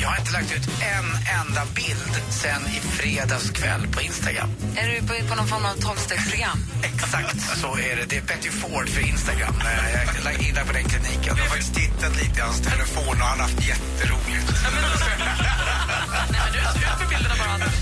Jag 0.00 0.08
har 0.08 0.18
inte 0.18 0.32
lagt 0.32 0.52
ut 0.56 0.68
en 0.96 1.06
enda 1.40 1.62
bild 1.74 2.14
sen 2.30 2.62
i 2.66 2.80
fredags 2.80 3.50
kväll 3.50 3.86
på 3.92 4.00
Instagram. 4.00 4.50
Är 4.76 4.88
du 4.88 5.00
på, 5.06 5.28
på 5.28 5.34
någon 5.34 5.46
form 5.46 5.64
av 5.64 5.74
tolvstegsprogram? 5.74 6.58
Exakt 6.82 7.40
så 7.60 7.76
är 7.76 7.96
det. 7.96 8.04
Det 8.08 8.16
är 8.16 8.22
Betty 8.22 8.50
Ford 8.50 8.88
för 8.88 9.00
Instagram. 9.00 9.54
Eh, 9.60 10.02
Jag 10.24 10.54
där 10.54 10.64
på 10.64 10.72
den 10.72 10.84
kliniken. 10.84 11.36
Jag 11.36 11.44
har 11.44 11.50
faktiskt 11.50 11.74
tittat 11.74 12.16
lite 12.16 12.38
i 12.38 12.42
hans 12.42 12.60
telefon 12.60 13.14
och 13.20 13.26
han 13.26 13.40
har 13.40 13.48
haft 13.48 13.68
jätteroligt. 13.68 14.52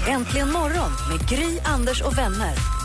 Äntligen 0.08 0.52
morgon 0.52 0.92
med 1.10 1.28
Gry, 1.28 1.58
Anders 1.64 2.00
och 2.00 2.18
vänner. 2.18 2.79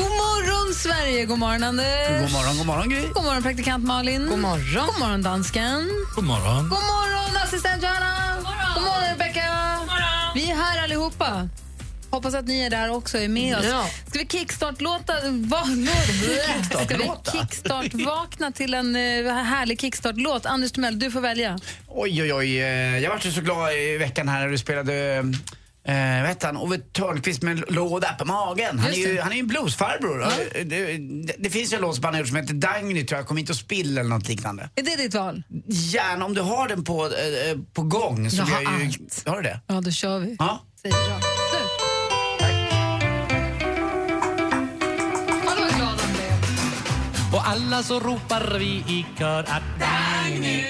God 0.00 0.10
morgon, 0.24 0.74
Sverige! 0.74 1.24
God 1.26 1.38
morgon, 1.38 1.62
Anders! 1.64 2.20
God 2.22 2.32
morgon, 2.32 2.56
god 2.58 2.66
morgon 2.66 2.88
Gry. 2.88 3.06
God 3.14 3.24
morgon, 3.24 3.42
praktikant 3.42 3.84
Malin. 3.84 4.26
God 4.28 4.38
morgon, 4.38 4.86
god 4.86 4.98
morgon 5.00 5.22
dansken. 5.22 5.88
God 6.14 6.24
morgon. 6.24 6.68
God 6.68 6.82
morgon, 6.94 7.36
assistent 7.44 7.82
Johanna. 7.82 8.34
God 8.36 8.42
morgon, 8.44 8.74
god 8.74 8.82
morgon 8.82 9.08
Rebecca. 9.12 9.46
Vi 10.34 10.50
är 10.50 10.54
här 10.54 10.84
allihopa. 10.84 11.48
Hoppas 12.10 12.34
att 12.34 12.46
ni 12.46 12.60
är 12.62 12.70
där 12.70 12.90
också, 12.90 13.18
är 13.18 13.28
med 13.28 13.56
oss. 13.58 13.64
Ska 14.08 14.18
vi 14.18 14.26
kickstart-låta... 14.26 15.12
Va, 15.30 15.64
ska 16.84 16.96
vi 16.96 17.10
kickstart-vakna 17.32 18.52
till 18.52 18.74
en 18.74 18.96
uh, 18.96 19.32
härlig 19.32 19.80
kickstart-låt? 19.80 20.46
Anders 20.46 20.72
Timell, 20.72 20.98
du 20.98 21.10
får 21.10 21.20
välja. 21.20 21.58
Oj, 21.88 22.22
oj, 22.22 22.34
oj. 22.34 22.58
eh, 22.60 22.98
Jag 22.98 23.10
vart 23.10 23.26
ju 23.26 23.32
så 23.32 23.40
glad 23.40 23.72
i 23.72 23.96
veckan 23.98 24.28
här 24.28 24.40
när 24.40 24.48
du 24.48 24.58
spelade 24.58 25.22
Eh, 25.84 25.94
hette 25.94 26.46
han? 26.46 26.56
Ove 26.56 26.78
Thörnqvist 26.78 27.42
med 27.42 27.52
en 27.58 27.64
låda 27.74 28.12
på 28.18 28.24
magen. 28.24 28.78
Han 28.78 28.86
är 28.90 28.94
Just 28.94 29.08
ju, 29.08 29.14
det. 29.14 29.22
han 29.22 29.32
är 29.32 29.36
ju 29.36 29.40
en 29.40 29.46
bluesfarbror. 29.46 30.20
Ja. 30.20 30.30
Eh, 30.54 30.66
Det, 30.66 30.96
det, 30.98 31.34
det 31.38 31.50
finns 31.50 31.72
ju 31.72 31.76
en 31.76 31.82
låt 31.82 31.94
som 31.94 32.04
han 32.04 32.14
har 32.14 32.18
gjort 32.20 32.28
som 32.28 32.36
heter 32.36 32.54
Dagny 32.54 33.06
tror 33.06 33.18
jag, 33.18 33.26
Kom 33.28 33.38
inte 33.38 33.52
och 33.52 33.58
spill 33.58 33.98
eller 33.98 34.10
något 34.10 34.28
liknande. 34.28 34.70
Är 34.76 34.82
det 34.82 34.96
ditt 34.96 35.14
val? 35.14 35.42
Gärna 35.66 36.24
om 36.24 36.34
du 36.34 36.40
har 36.40 36.68
den 36.68 36.84
på, 36.84 37.04
eh, 37.06 37.10
på 37.72 37.82
gång 37.82 38.30
så 38.30 38.36
Jag 38.36 38.44
har 38.44 38.62
jag 38.62 38.80
ju... 38.80 38.86
allt. 38.86 39.22
Har 39.28 39.36
du 39.36 39.42
det? 39.42 39.60
Ja, 39.66 39.80
då 39.80 39.90
kör 39.90 40.18
vi. 40.18 40.36
Ja. 40.38 40.60
Säger 40.82 40.94
bra. 41.08 41.18
Nu. 41.18 41.22
Ja, 45.44 45.54
då 45.56 45.60
var 45.62 45.70
glad 45.76 46.00
han 46.00 46.12
blev. 46.12 47.34
Och 47.34 47.48
alla 47.48 47.82
så 47.82 48.00
ropar 48.00 48.56
vi 48.58 48.66
i 48.66 49.06
kör 49.18 49.40
att 49.40 49.62
Dagny, 49.80 50.64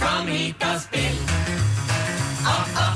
kom 0.00 0.26
hit 0.26 0.56
och 0.74 0.80
spill. 0.80 1.18
Oh, 2.44 2.60
oh, 2.74 2.95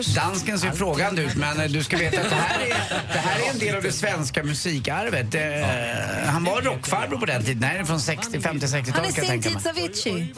Anders, 0.00 0.14
Dansken 0.14 0.58
ser 0.58 0.70
frågande 0.70 1.22
ut 1.22 1.34
men 1.36 1.60
eh, 1.60 1.66
du 1.68 1.84
ska 1.84 1.96
veta 1.96 2.20
att 2.20 2.30
det 2.30 2.34
här 2.36 2.60
är, 2.60 2.68
det 3.12 3.18
här 3.18 3.40
är 3.40 3.50
en 3.50 3.58
del 3.58 3.76
av 3.76 3.82
det 3.82 3.92
svenska 3.92 4.42
musikarvet. 4.42 5.34
Eh, 5.34 6.30
han 6.30 6.44
var 6.44 6.62
rockfarbror 6.62 7.18
på 7.18 7.26
den 7.26 7.44
tiden. 7.44 7.60
Nej, 7.60 7.74
det 7.74 7.80
är 7.80 7.84
från 7.84 8.00
60, 8.00 8.38
50-60-talet 8.38 8.94
han 8.94 9.04
är 9.04 9.12
kan 9.12 9.24
jag 9.24 9.42
sin 9.42 9.42
tänka 9.42 9.48
tids 9.48 9.64
mig. 9.64 9.84
Avicii. 9.84 10.34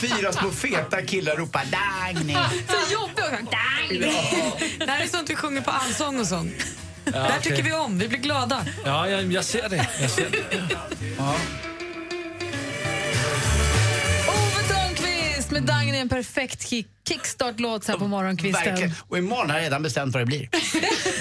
Fyra 0.00 0.32
små 0.32 0.50
feta 0.50 1.02
killar 1.02 1.36
ropar 1.36 1.64
Dagny. 1.64 2.36
Så 2.68 2.92
jobbig 2.92 3.24
och 3.24 3.30
Det 4.78 4.90
här 4.90 5.02
är 5.02 5.06
sånt 5.06 5.30
vi 5.30 5.36
sjunger 5.36 5.60
på 5.60 5.70
allsång 5.70 6.20
och 6.20 6.26
sånt. 6.26 6.52
det 7.04 7.18
här 7.18 7.28
okej. 7.28 7.42
tycker 7.42 7.62
vi 7.62 7.72
om, 7.72 7.98
vi 7.98 8.08
blir 8.08 8.18
glada. 8.18 8.66
Ja, 8.84 9.08
jag, 9.08 9.32
jag 9.32 9.44
ser 9.44 9.68
det. 9.68 9.88
Jag 10.00 10.10
ser 10.10 10.30
det. 10.30 10.76
Ove 11.18 11.71
Dagny, 15.92 16.02
en 16.02 16.08
perfekt 16.08 16.68
kick 16.68 16.86
kickstart-låt 17.08 17.88
här 17.88 17.96
på 17.96 18.08
morgonkvisten. 18.08 18.64
Verkligen. 18.64 18.94
Och 19.08 19.18
imorgon 19.18 19.50
har 19.50 19.56
jag 19.56 19.64
redan 19.64 19.82
bestämt 19.82 20.14
vad 20.14 20.22
det 20.22 20.26
blir. 20.26 20.48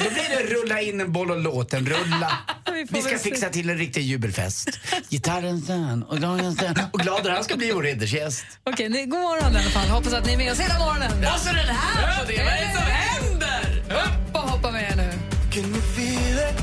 Då 0.04 0.10
blir 0.10 0.30
det 0.30 0.54
rulla 0.54 0.82
in 0.82 1.02
en 1.02 1.12
boll 1.12 1.32
och 1.32 1.40
låt 1.40 1.72
den 1.72 1.86
rulla. 1.86 2.32
Vi 2.74 2.88
Vi 2.90 3.02
ska 3.02 3.18
fixa 3.18 3.50
till 3.50 3.70
en 3.70 3.78
riktig 3.78 4.02
jubelfest. 4.02 4.70
Gitarren 5.10 5.62
sen 5.62 6.04
och 6.04 6.20
dagen 6.20 6.56
sen. 6.56 6.76
Och 6.94 7.00
glad 7.00 7.28
han 7.28 7.44
ska 7.44 7.56
bli 7.56 7.72
vår 7.72 7.84
riddergäst. 7.84 8.46
Okej, 8.64 8.90
ni, 8.90 9.06
god 9.06 9.20
morgon 9.20 9.54
i 9.54 9.58
alla 9.60 9.70
fall. 9.70 9.88
Hoppas 9.90 10.14
att 10.14 10.26
ni 10.26 10.34
är 10.34 10.38
med 10.38 10.52
oss 10.52 10.60
hela 10.60 10.80
morgonen. 10.80 11.12
Och 11.12 11.40
så 11.40 11.48
den 11.48 11.76
här 11.76 12.20
på 12.20 12.32
det, 12.32 12.44
vad 12.44 12.54
är 12.54 12.66
det 12.66 12.74
som 12.74 12.84
händer? 12.84 13.84
Upp 13.90 14.36
och 14.36 14.50
hoppa 14.50 14.72
med 14.72 14.94
nu. 14.98 15.12
Can 15.54 15.72
you 15.72 15.82
feel 15.82 16.38
it? 16.50 16.62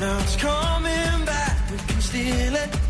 Now 0.00 0.20
it's 0.20 0.40
coming 0.40 1.26
back. 1.26 1.70
We 1.72 1.92
can 1.92 2.02
steal 2.02 2.54
it. 2.54 2.87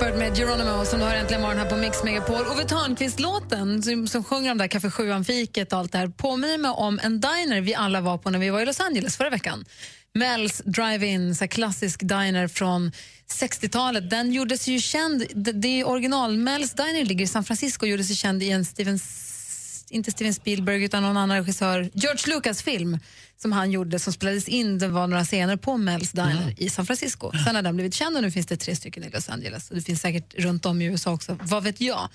Shepard 0.00 0.18
med 0.18 0.36
Geronimo 0.36 0.84
som 0.84 0.98
du 0.98 1.04
har 1.04 1.14
äntligen 1.14 1.42
morgon 1.42 1.58
här 1.58 1.70
på 1.70 1.76
Mix 1.76 2.04
Megapol. 2.04 2.46
Ove 2.46 2.64
Thörnqvist-låten 2.64 3.82
som, 3.82 4.08
som 4.08 4.24
sjunger 4.24 4.50
om 4.50 4.58
det 4.58 4.64
här 4.64 4.68
Café 4.68 4.90
Sjuan-fiket 4.90 5.72
och 5.72 5.78
allt 5.78 5.92
det 5.92 5.98
här 5.98 6.08
påminner 6.08 6.58
mig 6.58 6.70
om 6.70 7.00
en 7.02 7.20
diner 7.20 7.60
vi 7.60 7.74
alla 7.74 8.00
var 8.00 8.18
på 8.18 8.30
när 8.30 8.38
vi 8.38 8.50
var 8.50 8.60
i 8.60 8.66
Los 8.66 8.80
Angeles 8.80 9.16
förra 9.16 9.30
veckan. 9.30 9.64
Mel's 10.18 10.62
Drive-In, 10.64 11.34
så 11.34 11.48
klassisk 11.48 12.00
diner 12.00 12.48
från 12.48 12.92
60-talet. 13.32 14.10
Den 14.10 14.32
gjordes 14.32 14.68
ju 14.68 14.80
känd, 14.80 15.24
det, 15.34 15.52
det 15.52 15.80
är 15.80 15.88
original, 15.88 16.36
Mel's 16.36 16.76
Diner 16.76 17.04
ligger 17.04 17.24
i 17.24 17.28
San 17.28 17.44
Francisco 17.44 17.84
och 17.84 17.88
gjordes 17.88 18.10
ju 18.10 18.14
känd 18.14 18.42
i 18.42 18.50
en 18.50 18.64
Steven 18.64 18.98
inte 19.90 20.10
Steven 20.10 20.34
Spielberg 20.34 20.84
utan 20.84 21.02
någon 21.02 21.16
annan 21.16 21.36
regissör, 21.36 21.90
George 21.94 22.34
Lucas 22.34 22.62
film 22.62 22.98
som 23.36 23.52
han 23.52 23.70
gjorde 23.70 23.98
som 23.98 24.12
spelades 24.12 24.48
in, 24.48 24.78
det 24.78 24.88
var 24.88 25.06
några 25.06 25.24
scener 25.24 25.56
på 25.56 25.70
Mel's 25.70 26.14
Diner 26.14 26.54
i 26.56 26.70
San 26.70 26.86
Francisco. 26.86 27.32
Sen 27.44 27.54
har 27.54 27.62
den 27.62 27.74
blivit 27.74 27.94
känd 27.94 28.16
och 28.16 28.22
nu 28.22 28.30
finns 28.30 28.46
det 28.46 28.56
tre 28.56 28.76
stycken 28.76 29.04
i 29.04 29.10
Los 29.10 29.28
Angeles 29.28 29.70
och 29.70 29.76
det 29.76 29.82
finns 29.82 30.00
säkert 30.00 30.34
runt 30.34 30.66
om 30.66 30.82
i 30.82 30.84
USA 30.84 31.12
också, 31.12 31.38
vad 31.42 31.62
vet 31.62 31.80
jag. 31.80 32.08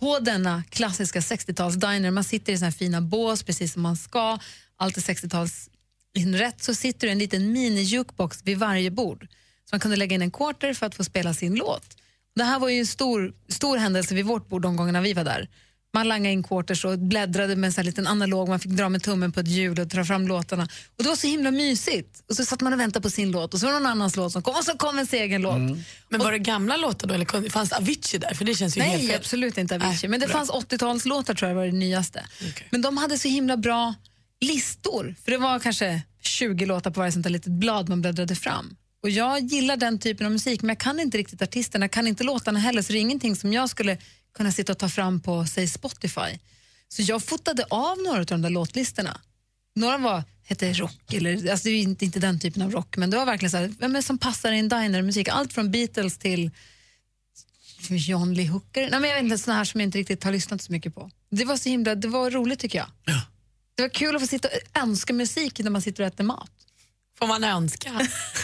På 0.00 0.18
denna 0.18 0.62
klassiska 0.70 1.20
60-tals-diner, 1.20 2.10
man 2.10 2.24
sitter 2.24 2.52
i 2.52 2.58
såna 2.58 2.66
här 2.66 2.72
fina 2.72 3.00
bås 3.00 3.42
precis 3.42 3.72
som 3.72 3.82
man 3.82 3.96
ska, 3.96 4.38
allt 4.76 4.96
är 4.96 5.00
60-tals 5.00 5.70
inrätt, 6.14 6.62
så 6.62 6.74
sitter 6.74 7.06
det 7.06 7.12
en 7.12 7.18
liten 7.18 7.56
mini-jukebox 7.56 8.40
vid 8.44 8.58
varje 8.58 8.90
bord. 8.90 9.26
Så 9.64 9.74
man 9.74 9.80
kunde 9.80 9.96
lägga 9.96 10.14
in 10.14 10.22
en 10.22 10.30
quarter 10.30 10.74
för 10.74 10.86
att 10.86 10.94
få 10.94 11.04
spela 11.04 11.34
sin 11.34 11.54
låt. 11.54 11.96
Det 12.34 12.44
här 12.44 12.58
var 12.58 12.68
ju 12.68 12.78
en 12.78 12.86
stor, 12.86 13.34
stor 13.48 13.76
händelse 13.76 14.14
vid 14.14 14.24
vårt 14.24 14.48
bord 14.48 14.62
de 14.62 14.76
gångerna 14.76 15.00
vi 15.00 15.12
var 15.12 15.24
där. 15.24 15.48
Man 15.94 16.08
langade 16.08 16.32
in 16.32 16.42
quarters 16.42 16.84
och 16.84 16.98
bläddrade 16.98 17.56
med 17.56 17.68
en 17.68 17.72
sån 17.72 17.82
här 17.82 17.86
liten 17.86 18.06
analog, 18.06 18.48
man 18.48 18.60
fick 18.60 18.72
dra 18.72 18.88
med 18.88 19.02
tummen 19.02 19.32
på 19.32 19.40
ett 19.40 19.48
hjul 19.48 19.80
och 19.80 19.86
dra 19.86 20.04
fram 20.04 20.28
låtarna. 20.28 20.62
Och 20.96 21.02
det 21.02 21.08
var 21.08 21.16
så 21.16 21.26
himla 21.26 21.50
mysigt. 21.50 22.22
Och 22.28 22.36
så 22.36 22.44
satt 22.44 22.60
man 22.60 22.72
och 22.72 22.80
väntade 22.80 23.02
på 23.02 23.10
sin 23.10 23.30
låt 23.30 23.54
och 23.54 23.60
så 23.60 23.66
var 23.66 23.72
det 23.72 23.78
någon 23.78 23.86
annans 23.90 24.16
låt 24.16 24.32
som 24.32 24.42
kom 24.42 24.54
och 24.56 24.64
så 24.64 24.76
kom 24.76 24.94
ens 24.96 25.12
egen 25.12 25.42
låt. 25.42 25.56
Men 26.08 26.20
var 26.20 26.32
det 26.32 26.38
gamla 26.38 26.76
låtar 26.76 27.08
då 27.08 27.14
eller 27.14 27.50
fanns 27.50 27.72
Avicii 27.72 28.18
där? 28.18 28.34
För 28.34 28.44
det 28.44 28.54
känns 28.54 28.76
ju 28.76 28.80
helt 28.80 29.02
Nej, 29.02 29.08
fel. 29.08 29.16
absolut 29.20 29.58
inte 29.58 29.74
Avicii. 29.74 29.98
Nej, 30.02 30.08
men 30.10 30.20
det 30.20 30.26
bra. 30.26 30.36
fanns 30.36 30.50
80-talslåtar 30.50 31.34
tror 31.34 31.48
jag 31.48 31.56
var 31.56 31.66
det 31.66 31.72
nyaste. 31.72 32.24
Okej. 32.50 32.68
Men 32.70 32.82
de 32.82 32.96
hade 32.96 33.18
så 33.18 33.28
himla 33.28 33.56
bra 33.56 33.94
listor. 34.40 35.14
För 35.24 35.30
det 35.30 35.38
var 35.38 35.58
kanske 35.58 36.02
20 36.22 36.66
låtar 36.66 36.90
på 36.90 37.00
varje 37.00 37.12
sånt 37.12 37.22
där 37.22 37.30
litet 37.30 37.52
blad 37.52 37.88
man 37.88 38.00
bläddrade 38.00 38.34
fram. 38.34 38.76
Och 39.02 39.10
jag 39.10 39.40
gillar 39.40 39.76
den 39.76 39.98
typen 39.98 40.26
av 40.26 40.32
musik 40.32 40.62
men 40.62 40.68
jag 40.68 40.78
kan 40.78 41.00
inte 41.00 41.18
riktigt 41.18 41.42
artisterna, 41.42 41.84
jag 41.84 41.90
kan 41.90 42.06
inte 42.06 42.24
låtarna 42.24 42.58
heller 42.58 42.82
så 42.82 42.92
det 42.92 42.98
är 42.98 43.00
ingenting 43.00 43.36
som 43.36 43.52
jag 43.52 43.70
skulle 43.70 43.98
kunna 44.34 44.52
sitta 44.52 44.72
och 44.72 44.78
ta 44.78 44.88
fram 44.88 45.20
på 45.20 45.46
säg 45.46 45.68
Spotify. 45.68 46.38
Så 46.88 47.02
jag 47.02 47.22
fotade 47.22 47.64
av 47.70 47.98
några 47.98 48.18
av 48.18 48.26
de 48.26 48.42
där 48.42 48.50
låtlistorna. 48.50 49.20
Några 49.74 49.98
var, 49.98 50.22
hette 50.42 50.72
rock, 50.72 51.12
eller, 51.12 51.50
alltså 51.50 51.68
det 51.68 51.74
är 51.74 51.82
inte, 51.82 52.04
inte 52.04 52.20
den 52.20 52.40
typen 52.40 52.62
av 52.62 52.70
rock 52.70 52.96
men 52.96 53.10
det 53.10 53.16
var 53.16 53.26
verkligen 53.26 53.50
så 53.50 53.56
här, 53.56 53.74
vem 53.78 53.96
är 53.96 54.02
som 54.02 54.18
passar 54.18 54.52
i 54.52 54.58
en 54.58 54.68
dinermusik? 54.68 55.28
Allt 55.28 55.52
från 55.52 55.70
Beatles 55.70 56.18
till 56.18 56.50
John 57.88 58.34
Lee 58.34 58.48
Hooker. 58.48 58.90
Nej, 58.90 59.00
men 59.00 59.10
jag 59.10 59.16
vet 59.16 59.24
inte, 59.24 59.38
såna 59.38 59.56
här 59.56 59.64
som 59.64 59.80
jag 59.80 59.86
inte 59.86 59.98
riktigt 59.98 60.24
har 60.24 60.32
lyssnat 60.32 60.62
så 60.62 60.72
mycket 60.72 60.94
på. 60.94 61.10
Det 61.30 61.44
var 61.44 61.56
så 61.56 61.68
himla, 61.68 61.94
det 61.94 62.08
var 62.08 62.30
roligt 62.30 62.58
tycker 62.58 62.78
jag. 62.78 62.86
Det 63.74 63.82
var 63.82 63.88
kul 63.88 64.16
att 64.16 64.22
få 64.22 64.26
sitta 64.26 64.48
och 64.48 64.82
önska 64.82 65.12
musik 65.12 65.58
när 65.58 65.70
man 65.70 65.82
sitter 65.82 66.02
och 66.02 66.06
äter 66.06 66.24
mat. 66.24 66.50
Får 67.18 67.26
man 67.26 67.44
önska? 67.44 67.90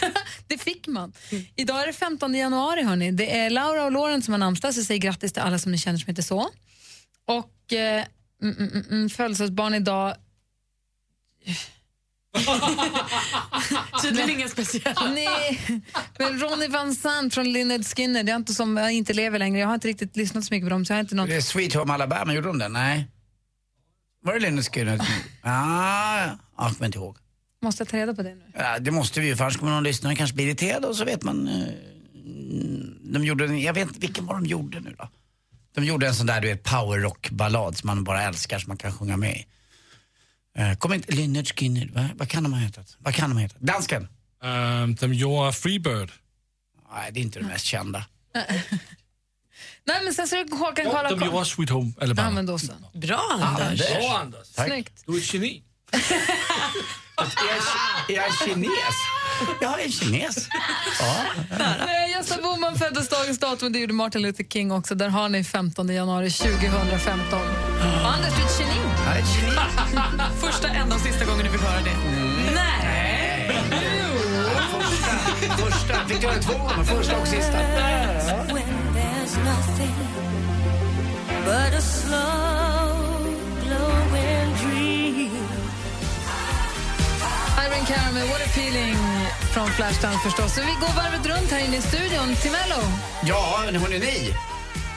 Det 0.47 0.57
fick 0.57 0.87
man. 0.87 1.13
Idag 1.55 1.81
är 1.81 1.87
det 1.87 1.93
15 1.93 2.35
januari 2.35 2.83
hörni. 2.83 3.11
Det 3.11 3.37
är 3.37 3.49
Laura 3.49 3.85
och 3.85 3.91
Lauren 3.91 4.21
som 4.21 4.31
har 4.31 4.39
namnsdag 4.39 4.73
så 4.73 4.79
jag 4.79 4.87
säger 4.87 5.01
grattis 5.01 5.33
till 5.33 5.41
alla 5.41 5.59
som 5.59 5.71
ni 5.71 5.77
känner 5.77 5.99
som 5.99 6.07
heter 6.07 6.23
så. 6.23 6.49
Och 7.27 7.73
eh, 7.73 8.05
mm, 8.41 8.57
mm, 8.57 8.69
mm, 8.71 8.85
mm, 8.89 9.09
födelsedagsbarn 9.09 9.73
idag 9.73 10.15
Tydligen 14.01 14.29
ingen 14.29 14.49
speciell. 14.49 14.95
Nej, 15.13 15.81
men 16.19 16.39
Ronny 16.39 16.67
Van 16.67 16.95
Sant 16.95 17.33
från 17.33 17.53
Lynyrd 17.53 17.85
Skynyrd, 17.85 18.29
jag 18.29 18.33
har 18.33 18.39
inte 18.39 18.53
som 18.53 18.77
jag 18.77 18.91
inte 18.91 19.13
lever 19.13 19.39
längre. 19.39 19.59
Jag 19.59 19.67
har 19.67 19.73
inte 19.73 19.87
riktigt 19.87 20.17
lyssnat 20.17 20.45
så 20.45 20.53
mycket 20.53 20.65
på 20.65 20.69
dem 20.69 20.85
så 20.85 20.93
jag 20.93 20.97
har 20.97 21.01
inte 21.01 21.15
någon... 21.15 21.29
Det 21.29 21.35
är 21.35 21.41
Sweet 21.41 21.73
Home 21.73 21.93
Alabama, 21.93 22.33
gjorde 22.33 22.47
de 22.47 22.57
den? 22.57 22.73
Nej. 22.73 23.07
Var 24.23 24.33
det 24.33 24.39
Lynyrd 24.39 24.73
Skynyrd? 24.73 25.01
Ah, 25.41 26.25
ja, 26.25 26.37
jag 26.57 26.73
kommer 26.73 26.85
inte 26.85 26.97
ihåg. 26.97 27.17
Måste 27.61 27.81
jag 27.81 27.87
ta 27.89 27.97
reda 27.97 28.13
på 28.13 28.23
det 28.23 28.35
nu? 28.35 28.43
Ja, 28.53 28.79
det 28.79 28.91
måste 28.91 29.19
vi 29.21 29.27
ju, 29.27 29.35
för 29.35 29.43
annars 29.43 29.57
kommer 29.57 29.71
någon 29.71 29.83
lyssnare 29.83 30.15
kanske 30.15 30.35
bli 30.35 30.43
irriterad 30.43 30.85
och 30.85 30.95
så 30.95 31.05
vet 31.05 31.23
man... 31.23 31.47
Eh, 31.47 31.67
de 33.13 33.23
gjorde, 33.25 33.45
en- 33.45 33.61
jag 33.61 33.73
vet 33.73 33.87
inte, 33.87 33.99
vilken 33.99 34.25
var 34.25 34.33
de 34.33 34.45
gjorde 34.45 34.79
nu 34.79 34.95
då? 34.97 35.09
De 35.75 35.85
gjorde 35.85 36.07
en 36.07 36.15
sån 36.15 36.25
där 36.25 36.41
du 36.41 36.47
vet 36.47 36.63
powerrock-ballad 36.63 37.77
som 37.77 37.87
man 37.87 38.03
bara 38.03 38.23
älskar, 38.23 38.59
som 38.59 38.67
man 38.69 38.77
kan 38.77 38.93
sjunga 38.93 39.17
med 39.17 39.35
i. 39.37 39.45
Eh, 40.61 40.73
Kommer 40.77 40.95
inte, 40.95 41.11
Lynyrd 41.11 41.59
Skynyrd, 41.59 41.91
vad, 41.93 42.05
vad 42.15 42.29
kan 42.29 42.43
de 42.43 42.53
ha 42.53 42.59
hetat? 42.59 42.95
Vad 42.99 43.13
kan 43.13 43.29
de 43.29 43.35
ha 43.35 43.41
hetat? 43.41 43.59
Dansken? 43.61 44.07
Um, 44.43 44.95
de 44.95 45.13
gjorde 45.13 45.53
Freebird. 45.53 46.11
Nej, 46.93 47.11
det 47.11 47.19
är 47.19 47.21
inte 47.21 47.39
det 47.39 47.45
mest 47.45 47.65
kända. 47.65 48.05
Nej, 49.85 50.03
men 50.03 50.13
sen 50.13 50.27
så 50.27 50.35
är 50.35 50.45
det 50.45 50.55
Håkan 50.55 50.85
Ja, 50.85 51.03
de 51.03 51.19
Karla 51.19 51.25
gjorde 51.33 51.45
Sweet 51.45 51.69
Home 51.69 51.91
Alabama. 52.01 52.29
Ja, 52.29 52.33
men 52.35 52.45
då 52.45 52.59
så. 52.59 52.73
Bra 52.93 53.21
Anders. 53.41 53.79
Bra, 53.79 54.17
Anders. 54.23 54.47
Snyggt. 54.47 55.03
Du 55.05 55.13
är 55.13 55.17
ett 55.17 55.33
geni. 55.33 55.63
Är 57.21 58.15
jag, 58.15 58.17
är 58.17 58.23
jag 58.23 58.37
kines? 58.47 58.95
Jag 59.61 59.81
är 59.81 59.89
kines. 59.89 60.47
Ja. 60.99 61.15
Nej, 61.85 62.11
Gösta 62.11 62.41
Bohman 62.41 62.75
föddes 62.75 63.09
dagens 63.09 63.39
datum, 63.39 63.73
det 63.73 63.79
gjorde 63.79 63.93
Martin 63.93 64.21
Luther 64.21 64.43
King 64.43 64.71
också. 64.71 64.95
Där 64.95 65.09
har 65.09 65.29
ni 65.29 65.43
15 65.43 65.89
januari 65.89 66.31
2015. 66.31 67.39
Och 68.03 68.13
Anders, 68.13 68.33
du 68.35 68.41
är 68.41 68.45
ett 68.45 68.59
geni. 68.59 69.55
Första, 70.41 70.67
enda 70.67 70.95
och 70.95 71.01
sista 71.01 71.25
gången 71.25 71.45
du 71.45 71.51
fick 71.51 71.61
höra 71.61 71.81
det. 71.81 71.97
Nej! 72.55 73.61
Första, 74.71 75.57
första, 75.57 76.07
fick 76.07 76.21
du 76.21 76.41
två 76.41 76.57
gånger, 76.57 76.83
första 76.83 77.17
och 77.17 77.27
sista. 77.27 77.57
When 78.53 78.63
there's 78.95 79.37
nothing 79.45 79.95
but 81.45 81.73
a 81.77 81.81
slow 81.81 82.70
Cara 88.01 88.11
med 88.13 88.23
What 88.27 88.41
a 88.41 88.45
feeling 88.45 88.95
från 89.53 89.67
Flashdance 89.67 90.19
förstås. 90.23 90.55
Så 90.55 90.61
vi 90.61 90.67
går 90.81 90.95
varvet 90.95 91.25
runt 91.25 91.51
här 91.51 91.65
inne 91.65 91.77
i 91.77 91.81
studion 91.81 92.35
till 92.41 92.51
Mello. 92.51 92.81
Ja, 93.25 93.61
men 93.65 93.75
hörni 93.75 93.99
ni. 93.99 94.33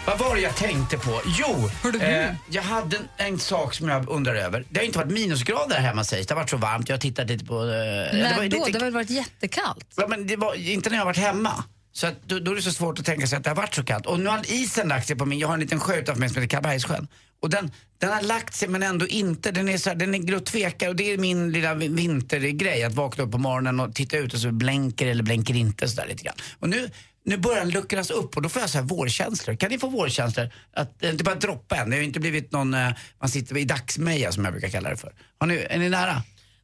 Vad 0.06 0.18
var 0.18 0.34
det 0.34 0.40
jag 0.40 0.56
tänkte 0.56 0.98
på? 0.98 1.20
Jo, 1.26 1.70
eh, 2.00 2.34
jag 2.50 2.62
hade 2.62 2.96
en, 2.96 3.02
en 3.16 3.38
sak 3.38 3.74
som 3.74 3.88
jag 3.88 4.08
undrar 4.08 4.34
över. 4.34 4.64
Det 4.70 4.80
har 4.80 4.84
inte 4.84 4.98
varit 4.98 5.10
minusgrader 5.12 5.76
hemma 5.80 6.04
sägs 6.04 6.26
det. 6.26 6.34
har 6.34 6.40
varit 6.40 6.50
så 6.50 6.56
varmt. 6.56 6.88
Jag 6.88 6.96
har 6.96 7.00
tittat 7.00 7.28
lite 7.28 7.44
på... 7.44 7.54
Eh, 7.62 7.66
När 7.68 8.42
ju 8.42 8.48
då? 8.48 8.56
lite- 8.66 8.70
Det 8.70 8.78
har 8.78 8.84
väl 8.84 8.94
varit 8.94 9.10
jättekallt? 9.10 9.86
Ja, 9.96 10.06
men 10.08 10.26
det 10.26 10.36
var 10.36 10.54
inte 10.54 10.90
när 10.90 10.96
jag 10.96 11.00
har 11.00 11.06
varit 11.06 11.16
hemma. 11.18 11.64
Så 11.92 12.06
att, 12.06 12.14
då, 12.26 12.38
då 12.38 12.50
är 12.52 12.56
det 12.56 12.62
så 12.62 12.72
svårt 12.72 12.98
att 12.98 13.04
tänka 13.04 13.26
sig 13.26 13.36
att 13.38 13.44
det 13.44 13.50
har 13.50 13.54
varit 13.56 13.74
så 13.74 13.84
kallt. 13.84 14.06
Och 14.06 14.20
nu 14.20 14.28
har 14.28 14.52
isen 14.52 14.88
lagt 14.88 15.06
sig 15.06 15.16
på 15.16 15.26
min, 15.26 15.38
jag 15.38 15.48
har 15.48 15.54
en 15.54 15.60
liten 15.60 15.80
sjö 15.80 15.96
utanför 15.96 16.20
mig 16.20 16.28
som 16.28 16.42
heter 16.42 16.56
Karlbergssjön. 16.56 17.08
Och 17.44 17.50
den, 17.50 17.70
den 17.98 18.12
har 18.12 18.22
lagt 18.22 18.54
sig 18.54 18.68
men 18.68 18.82
ändå 18.82 19.06
inte. 19.06 19.50
Den 19.50 19.68
är 19.68 19.78
så 19.78 19.90
här, 19.90 19.96
den 19.96 20.14
är 20.14 20.34
och 20.34 20.46
tvekar 20.46 20.88
och 20.88 20.96
det 20.96 21.12
är 21.12 21.18
min 21.18 21.52
lilla 21.52 21.74
vin- 21.74 21.96
vintergrej. 21.96 22.84
Att 22.84 22.94
vakna 22.94 23.24
upp 23.24 23.32
på 23.32 23.38
morgonen 23.38 23.80
och 23.80 23.94
titta 23.94 24.16
ut 24.16 24.34
och 24.34 24.40
så 24.40 24.52
blänker 24.52 25.06
eller 25.06 25.22
blänker 25.22 25.54
inte 25.56 25.88
sådär 25.88 26.06
lite 26.08 26.24
grann. 26.24 26.34
Och 26.58 26.68
nu, 26.68 26.90
nu 27.24 27.36
börjar 27.36 27.58
den 27.58 27.70
luckras 27.70 28.10
upp 28.10 28.36
och 28.36 28.42
då 28.42 28.48
får 28.48 28.62
jag 28.62 28.70
så 28.70 28.78
här 28.78 28.84
vårkänslor. 28.84 29.56
Kan 29.56 29.70
ni 29.70 29.78
få 29.78 29.88
vårkänslor? 29.88 30.50
Att, 30.72 31.00
det 31.00 31.06
är 31.06 31.12
inte 31.12 31.24
bara 31.24 31.34
droppa 31.34 31.76
än. 31.76 31.90
Det 31.90 31.96
har 31.96 32.00
ju 32.00 32.06
inte 32.06 32.20
blivit 32.20 32.52
någon, 32.52 32.74
eh, 32.74 32.90
man 33.20 33.28
sitter 33.28 33.56
i 33.56 33.64
dagsmeja 33.64 34.32
som 34.32 34.44
jag 34.44 34.54
brukar 34.54 34.68
kalla 34.68 34.90
det 34.90 34.96
för. 34.96 35.12
Har 35.38 35.46
ni, 35.46 35.66
är 35.70 35.78
ni 35.78 35.88
nära? 35.88 36.22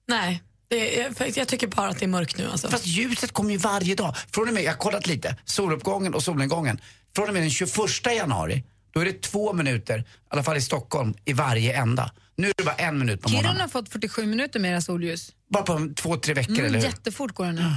Nej, 0.09 0.43
är, 0.71 1.39
jag 1.39 1.49
tycker 1.49 1.67
bara 1.67 1.89
att 1.89 1.99
det 1.99 2.05
är 2.05 2.09
mörkt 2.09 2.39
nu. 2.39 2.47
Alltså. 2.47 2.69
Fast 2.69 2.87
ljuset 2.87 3.33
kommer 3.33 3.51
ju 3.51 3.57
varje 3.57 3.95
dag. 3.95 4.17
Från 4.35 4.49
och 4.49 4.55
med, 4.55 4.63
jag 4.63 4.71
har 4.71 4.79
kollat 4.79 5.07
lite, 5.07 5.37
soluppgången 5.45 6.15
och 6.15 6.23
solnedgången. 6.23 6.81
Från 7.17 7.29
och 7.29 7.35
med 7.35 7.43
den 7.43 7.51
21 7.51 7.71
januari, 8.07 8.65
då 8.93 9.01
är 9.01 9.05
det 9.05 9.23
två 9.23 9.53
minuter, 9.53 9.99
i 9.99 10.05
alla 10.29 10.43
fall 10.43 10.57
i 10.57 10.61
Stockholm, 10.61 11.15
i 11.25 11.33
varje 11.33 11.77
ända. 11.77 12.13
Nu 12.37 12.49
är 12.49 12.53
det 12.57 12.65
bara 12.65 12.75
en 12.75 12.99
minut 12.99 13.21
på 13.23 13.29
Kiruna 13.29 13.43
morgonen. 13.43 13.61
har 13.61 13.69
fått 13.69 13.89
47 13.89 14.27
minuter 14.27 14.61
mer 14.61 14.81
solljus. 14.81 15.33
Bara 15.51 15.63
på 15.63 15.91
två, 15.97 16.17
tre 16.17 16.35
veckor, 16.35 16.53
Mm, 16.55 16.67
eller 16.67 16.79
hur? 16.79 16.87
jättefort 16.87 17.35
går 17.35 17.47
det 17.47 17.53
nu. 17.53 17.75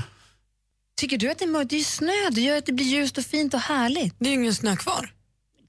Tycker 0.97 1.17
du 1.17 1.31
att 1.31 1.39
det 1.39 1.45
är 1.45 1.49
mörkt? 1.49 1.69
Det 1.69 1.75
är 1.75 1.77
ju 1.77 1.83
snö. 1.83 2.29
Det 2.31 2.41
gör 2.41 2.57
att 2.57 2.65
det 2.65 2.73
blir 2.73 2.85
ljust 2.85 3.17
och 3.17 3.25
fint 3.25 3.53
och 3.53 3.59
härligt. 3.59 4.15
Det 4.19 4.25
är 4.25 4.29
ju 4.29 4.35
ingen 4.39 4.55
snö 4.55 4.75
kvar. 4.75 5.13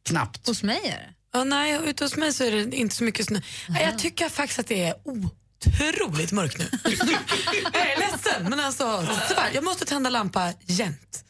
Knappt. 0.02 0.46
Hos 0.46 0.62
mig 0.62 0.80
är 0.84 0.90
det. 0.90 1.14
Ja, 1.32 1.44
nej, 1.44 1.80
ute 1.86 2.04
hos 2.04 2.16
mig 2.16 2.32
så 2.32 2.44
är 2.44 2.50
det 2.52 2.76
inte 2.76 2.94
så 2.96 3.04
mycket 3.04 3.26
snö. 3.26 3.40
Nej, 3.68 3.82
Jag 3.84 3.98
tycker 3.98 4.28
faktiskt 4.28 4.58
att 4.60 4.66
det 4.66 4.84
är 4.84 4.94
otroligt 5.04 6.32
mörkt 6.32 6.58
nu. 6.58 6.64
jag 7.72 7.90
är 7.90 7.98
ledsen, 7.98 8.42
men 8.50 8.60
alltså, 8.60 9.06
tyvärr, 9.28 9.50
jag 9.54 9.64
måste 9.64 9.84
tända 9.84 10.10
lampa 10.10 10.52
jämt 10.66 11.24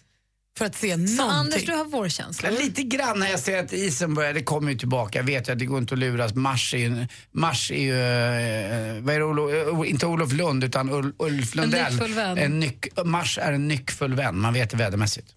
för 0.58 0.64
att 0.64 0.74
se 0.74 0.92
Så 0.92 0.96
någonting. 0.98 1.20
Anders, 1.20 1.64
du 1.66 1.72
har 1.72 1.84
vårkänsla. 1.84 2.50
Lite 2.50 2.82
grann 2.82 3.18
när 3.18 3.30
jag 3.30 3.40
ser 3.40 3.58
att 3.58 3.72
isen 3.72 4.14
börjar, 4.14 4.34
det 4.34 4.42
kommer 4.42 4.72
ju 4.72 4.78
tillbaka. 4.78 5.18
Jag 5.18 5.24
vet 5.24 5.48
ju 5.48 5.52
att 5.52 5.58
det 5.58 5.66
går 5.66 5.78
inte 5.78 5.94
att 5.94 5.98
luras. 5.98 6.34
Mars 6.34 6.74
är 6.74 6.78
ju, 6.78 7.06
mars 7.32 7.70
är 7.70 7.78
ju 7.78 7.92
eh, 7.92 9.02
vad 9.02 9.14
är 9.14 9.18
det, 9.18 9.24
Olo, 9.24 9.82
eh, 9.84 9.90
inte 9.90 10.06
Olof 10.06 10.32
Lund 10.32 10.64
utan 10.64 10.90
Ul, 10.90 11.12
Ulf 11.18 11.54
Lundell. 11.54 11.92
nyckfull 11.92 12.14
vän. 12.14 12.38
En 12.38 12.60
nyck, 12.60 13.04
mars 13.04 13.38
är 13.38 13.52
en 13.52 13.68
nyckfull 13.68 14.14
vän, 14.14 14.40
man 14.40 14.54
vet 14.54 14.70
det 14.70 14.76
vädermässigt. 14.76 15.28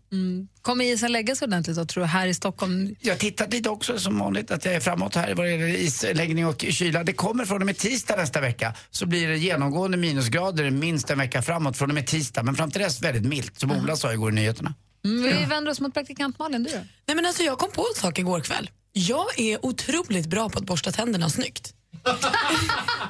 Kommer 0.61 0.85
isen 0.85 1.11
lägga 1.11 1.35
sig 1.35 1.45
ordentligt 1.45 1.77
då, 1.77 1.85
tror 1.85 2.03
du, 2.03 2.07
här 2.07 2.27
i 2.27 2.33
Stockholm? 2.33 2.95
Jag 3.01 3.13
har 3.13 3.19
tittat 3.19 3.53
lite 3.53 3.69
också 3.69 3.99
som 3.99 4.19
vanligt 4.19 4.51
att 4.51 4.65
jag 4.65 4.73
är 4.73 4.79
framåt 4.79 5.15
här 5.15 5.35
vad 5.35 5.45
det 5.45 5.51
gäller 5.51 5.67
isläggning 5.67 6.47
och 6.47 6.65
kyla. 6.69 7.03
Det 7.03 7.13
kommer 7.13 7.45
från 7.45 7.61
och 7.61 7.65
med 7.65 7.77
tisdag 7.77 8.15
nästa 8.15 8.41
vecka 8.41 8.73
så 8.91 9.05
blir 9.05 9.27
det 9.27 9.37
genomgående 9.37 9.97
minusgrader 9.97 10.69
minst 10.71 11.09
en 11.09 11.17
vecka 11.17 11.41
framåt 11.41 11.77
från 11.77 11.89
och 11.89 11.95
med 11.95 12.07
tisdag. 12.07 12.43
Men 12.43 12.55
fram 12.55 12.71
till 12.71 12.81
dess 12.81 13.01
väldigt 13.01 13.23
milt 13.23 13.59
som 13.59 13.71
Ola 13.71 13.95
sa 13.95 14.13
igår 14.13 14.31
i 14.31 14.35
nyheterna. 14.35 14.73
Mm, 15.07 15.37
vi 15.37 15.45
vänder 15.45 15.71
oss 15.71 15.79
mot 15.79 15.93
praktikant 15.93 16.39
Malin, 16.39 16.63
du 16.63 16.69
då? 16.69 16.77
Nej, 17.05 17.15
men 17.15 17.25
alltså, 17.25 17.43
jag 17.43 17.57
kom 17.57 17.71
på 17.71 17.81
en 17.81 18.01
sak 18.01 18.19
igår 18.19 18.39
kväll. 18.39 18.69
Jag 18.93 19.39
är 19.39 19.65
otroligt 19.65 20.25
bra 20.25 20.49
på 20.49 20.59
att 20.59 20.65
borsta 20.65 20.91
tänderna 20.91 21.29
snyggt. 21.29 21.73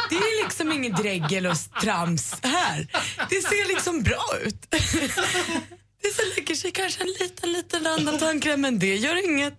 Det 0.10 0.16
är 0.16 0.44
liksom 0.44 0.72
ingen 0.72 0.94
dregel 0.94 1.46
och 1.46 1.58
trams 1.82 2.36
här. 2.44 2.88
Det 3.30 3.42
ser 3.42 3.68
liksom 3.68 4.04
bra 4.04 4.26
ut. 4.46 4.62
Det 6.02 6.14
så 6.14 6.22
lägger 6.36 6.56
sig 6.56 6.72
kanske 6.72 7.04
en 7.04 7.10
liten, 7.20 7.52
liten 7.52 7.84
rand 7.84 8.10
av 8.10 8.18
tandkräm, 8.18 8.62
men 8.62 8.80
det 8.80 8.96
gör 8.96 9.26
inget. 9.30 9.58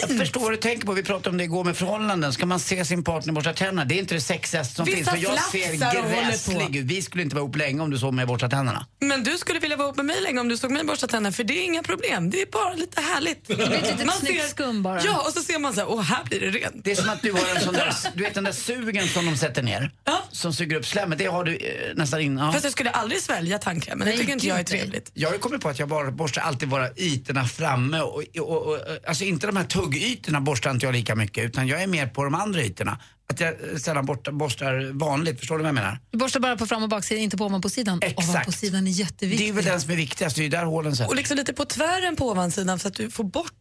Jag 0.00 0.18
förstår 0.18 0.40
vad 0.40 0.52
du 0.52 0.56
tänker 0.56 0.86
på. 0.86 0.92
Vi 0.92 1.02
pratade 1.02 1.30
om 1.30 1.36
det 1.36 1.44
igår 1.44 1.64
med 1.64 1.76
förhållanden. 1.76 2.32
Ska 2.32 2.46
man 2.46 2.60
se 2.60 2.84
sin 2.84 3.04
partner 3.04 3.32
borsta 3.32 3.52
tänderna? 3.52 3.84
Det 3.84 3.94
är 3.94 3.98
inte 3.98 4.14
det 4.14 4.20
sexigaste 4.20 4.74
som 4.74 4.84
Vissa 4.84 4.96
finns. 4.96 5.26
För 5.26 5.58
jag 5.58 5.72
ser 5.72 6.02
gräslig 6.02 6.76
ut. 6.76 6.86
Vi 6.86 7.02
skulle 7.02 7.22
inte 7.22 7.36
vara 7.36 7.44
ihop 7.44 7.56
länge 7.56 7.82
om 7.82 7.90
du 7.90 7.98
såg 7.98 8.14
mig 8.14 8.26
borsta 8.26 8.48
tänderna. 8.48 8.86
Men 9.00 9.24
du 9.24 9.38
skulle 9.38 9.58
vilja 9.58 9.76
vara 9.76 9.86
ihop 9.86 9.96
med 9.96 10.06
mig 10.06 10.20
länge 10.20 10.40
om 10.40 10.48
du 10.48 10.56
såg 10.56 10.70
mig 10.70 10.84
borsta 10.84 11.06
tänderna 11.06 11.32
för 11.32 11.44
det 11.44 11.58
är 11.58 11.64
inga 11.64 11.82
problem. 11.82 12.30
Det 12.30 12.42
är 12.42 12.46
bara 12.46 12.74
lite 12.74 13.00
härligt. 13.00 13.48
Det 13.48 13.54
blir 13.54 13.72
ett 13.72 13.98
litet 13.98 14.14
snyggt 14.14 14.48
skum 14.48 14.82
bara. 14.82 15.02
Ja, 15.04 15.22
och 15.26 15.32
så 15.32 15.42
ser 15.42 15.58
man 15.58 15.74
så 15.74 15.80
här, 15.80 15.90
åh 15.90 16.02
här 16.02 16.24
blir 16.24 16.40
det 16.40 16.50
rent. 16.50 16.84
Det 16.84 16.90
är 16.90 16.96
som 16.96 17.08
att 17.08 17.22
du 17.22 17.32
har 17.32 17.56
en 17.56 17.60
sån 17.60 17.74
där, 17.74 17.94
du 18.14 18.22
vet 18.22 18.34
den 18.34 18.44
där 18.44 18.52
sugen 18.52 19.08
som 19.08 19.26
de 19.26 19.36
sätter 19.36 19.62
ner. 19.62 19.90
Ja. 20.04 20.22
Som 20.30 20.52
suger 20.52 20.76
upp 20.76 20.86
slemmet. 20.86 21.18
Det 21.18 21.26
har 21.26 21.44
du 21.44 21.56
eh, 21.56 21.94
nästan 21.94 22.20
in. 22.20 22.38
Ja. 22.38 22.52
Fast 22.52 22.64
jag 22.64 22.72
skulle 22.72 22.90
aldrig 22.90 23.22
svälja 23.22 23.58
tandkrämen, 23.58 24.08
det 24.08 24.16
tycker 24.16 24.32
inte 24.32 24.46
jag 24.46 24.60
är 24.60 24.64
trevligt. 24.64 25.10
Jag 25.14 25.28
har 25.28 25.34
ju 25.34 25.40
kommit 25.40 25.60
på 25.60 25.68
att 25.68 25.78
jag 25.78 25.88
bara 25.88 26.10
borstar 26.10 26.42
alltid 26.42 26.68
bara 26.68 26.88
ytorna 26.96 27.44
framme. 27.44 28.00
Och, 28.00 28.24
och, 28.38 28.66
och, 28.66 28.78
alltså 29.06 29.24
inte 29.24 29.46
de 29.46 29.57
här 29.58 29.64
tuggytorna 29.64 30.40
borstar 30.40 30.70
inte 30.70 30.86
jag 30.86 30.92
lika 30.92 31.14
mycket 31.14 31.44
utan 31.44 31.68
jag 31.68 31.82
är 31.82 31.86
mer 31.86 32.06
på 32.06 32.24
de 32.24 32.34
andra 32.34 32.62
ytorna. 32.62 32.98
Att 33.30 33.40
jag 33.40 33.54
sällan 33.80 34.06
borta, 34.06 34.32
borstar 34.32 34.92
vanligt, 34.92 35.38
förstår 35.38 35.58
du 35.58 35.62
vad 35.62 35.68
jag 35.68 35.74
menar? 35.74 35.98
Du 36.10 36.18
borstar 36.18 36.40
bara 36.40 36.56
på 36.56 36.66
fram 36.66 36.82
och 36.82 36.88
baksidan, 36.88 37.22
inte 37.22 37.36
på 37.36 37.44
ovanpåsidan. 37.44 37.98
Exakt. 38.02 38.28
Ovanpåsidan 38.28 38.86
är 38.86 38.90
jätteviktig. 38.90 39.46
Det 39.46 39.50
är 39.50 39.54
väl 39.54 39.64
den 39.64 39.80
som 39.80 39.90
är 39.90 39.96
viktigast, 39.96 40.36
det 40.36 40.42
är 40.42 40.44
ju 40.44 40.48
där 40.48 40.64
hålen 40.64 40.96
sätter. 40.96 41.10
Och 41.10 41.16
liksom 41.16 41.36
lite 41.36 41.52
på 41.52 41.64
tvären 41.64 42.16
på 42.16 42.30
ovansidan 42.30 42.78
så 42.78 42.88
att 42.88 42.94
du 42.94 43.10
får 43.10 43.24
bort. 43.24 43.52